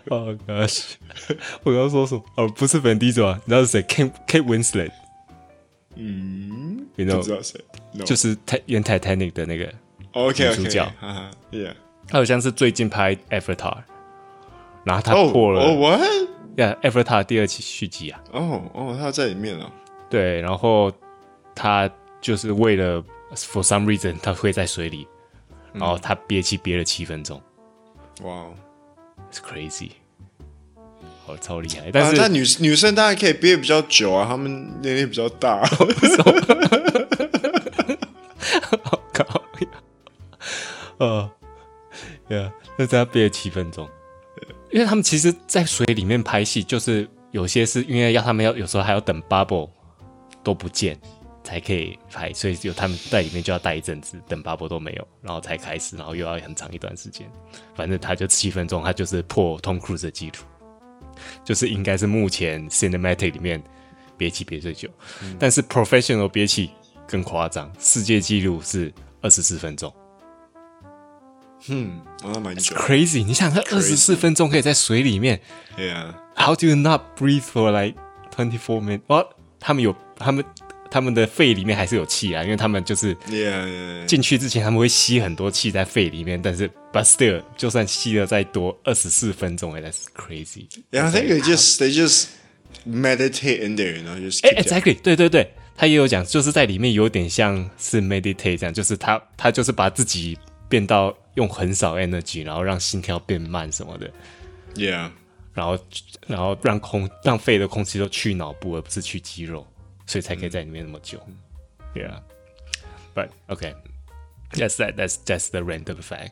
[0.10, 0.94] Oh gosh！
[1.64, 2.24] 我刚刚说什么？
[2.36, 4.92] 哦，不是 Vin Diesel 啊，你知道是谁？Kate Kate Winslet。
[5.96, 7.60] 嗯，你知道谁？
[8.06, 10.92] 就是泰演 Titanic 的那个女主角。
[11.52, 11.74] Yeah，
[12.08, 13.78] 他好像是最近拍 Avatar，
[14.84, 15.62] 然后他破了。
[15.62, 16.02] 哦，What？
[16.58, 18.22] 呀，Avatar 第二期续集啊。
[18.32, 19.72] 哦哦，他在里面了。
[20.10, 20.92] 对，然后
[21.56, 21.90] 他
[22.22, 23.04] 就是为了
[23.34, 25.08] For some reason，他会在水里，
[25.74, 27.42] 然后他憋气憋了七分钟。
[28.22, 28.46] 哇
[29.42, 29.92] crazy，
[31.26, 31.90] 好超厉害！
[31.92, 35.64] 但是，啊、但女女生当然可以憋比较久啊，她们年龄比较大。
[35.66, 35.86] 好
[39.14, 39.24] 搞
[39.60, 39.68] 呀！
[40.98, 41.32] 呃，
[42.28, 43.88] 对啊，那在憋了七分钟，
[44.72, 49.70] 因为他们其实，在水里面拍戏，就是有些是因为要他们要有时候还要等 bubble
[50.44, 51.00] 都不见。
[51.46, 57.30] 才可以拍，所以有他们在里面就要待一阵子，等 bubble 都没有，然后才开始，然后又要很长一段时间。
[57.76, 60.40] 反正他就七分钟，他就是破 Tom Cruise 的记录，
[61.46, 63.64] 就是应该是目前 cinematic 里面
[64.18, 64.90] 憋气憋最久。
[65.22, 66.72] 嗯、但是 professional 憋气
[67.08, 68.92] 更夸张，世界纪录是
[69.22, 69.94] 二十四分钟。
[71.68, 72.76] 嗯，那蛮久。
[72.76, 73.24] Crazy！
[73.24, 75.40] 你想，他二十四分钟可以在水里面
[75.78, 78.00] ，Yeah，How do you not breathe for like
[78.36, 79.02] twenty four minutes？
[79.08, 79.28] 哦，
[79.60, 80.44] 他们有他们。
[80.96, 83.14] 他们的肺里面还是有气啊，因为他们就是
[84.08, 90.70] 进去之前他们会吸很多气在肺里面，但是 but still 就算吸了再多二十四分钟，that's crazy。
[90.92, 92.28] Yeah, I think they just they just
[92.88, 100.40] meditate in there，然后就是 exactly 对对对，他也有讲，就是在里面有点像是 meditate 这样，就是他他就是把自己
[100.70, 104.10] 变到用很少 energy，然后让心跳变慢什么的。
[104.76, 105.12] Yeah，
[105.54, 105.78] 然后
[106.26, 109.68] 然后让空让肺的空气都去脑部，而不是去肌肉。
[110.06, 111.20] 所以才可以在里面那么久，
[111.94, 112.22] 对啊。
[113.14, 113.76] But OK,
[114.52, 114.96] that's that.
[114.96, 116.32] That's just the random fact.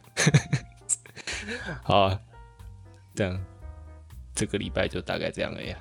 [1.84, 2.20] 好啊，
[3.16, 3.40] 这样
[4.36, 5.78] 这个礼拜就大概这样了呀。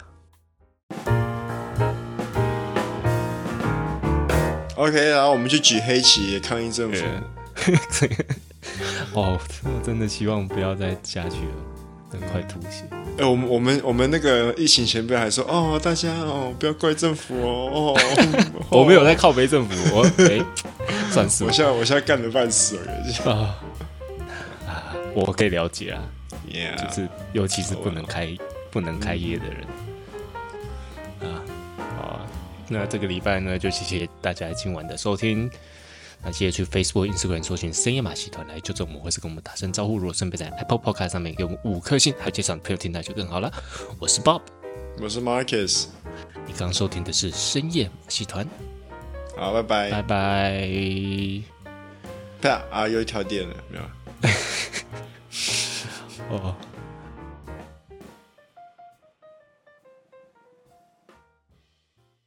[4.76, 7.04] OK，然后我们去举黑旗抗议政府。
[9.14, 11.54] 哦，我真的希望不要再下去了，
[12.12, 12.84] 真快吐血。
[13.16, 17.94] 哎、欸，我们我们我们那个疫情前辈还说哦，大家哦不要怪政府哦。
[17.94, 18.00] 哦
[18.68, 20.44] 我没有在靠背政府，我哎、欸，
[21.10, 23.56] 算是我现在我现在干了半死了啊
[24.68, 26.02] 啊，我可以了解啊
[26.50, 26.76] ，Yeah.
[26.76, 28.36] 就是尤其是不能开
[28.70, 29.66] 不能开业的人、
[31.20, 31.42] 嗯、啊。
[31.96, 32.20] 好，
[32.68, 35.50] 那这个礼拜呢，就谢谢大家今晚的收听。
[36.24, 39.98] 那记得去 Facebook、Instagram 搜寻深夜马戏团来纠正我们，或是跟我们打声招呼。
[39.98, 43.52] 如果顺便在 Apple Podcast 上面给我们五颗星，还有介绍朋友听到就更好了。
[43.98, 44.42] 我是 Bob，
[45.00, 45.86] 我是 Marcus。
[46.46, 48.48] 你刚收听的是深夜马戏团。
[49.36, 51.42] 好，拜拜，拜拜。
[52.40, 52.88] 啪啊！
[52.88, 53.84] 又一条电了，没有？
[56.36, 56.56] 哦。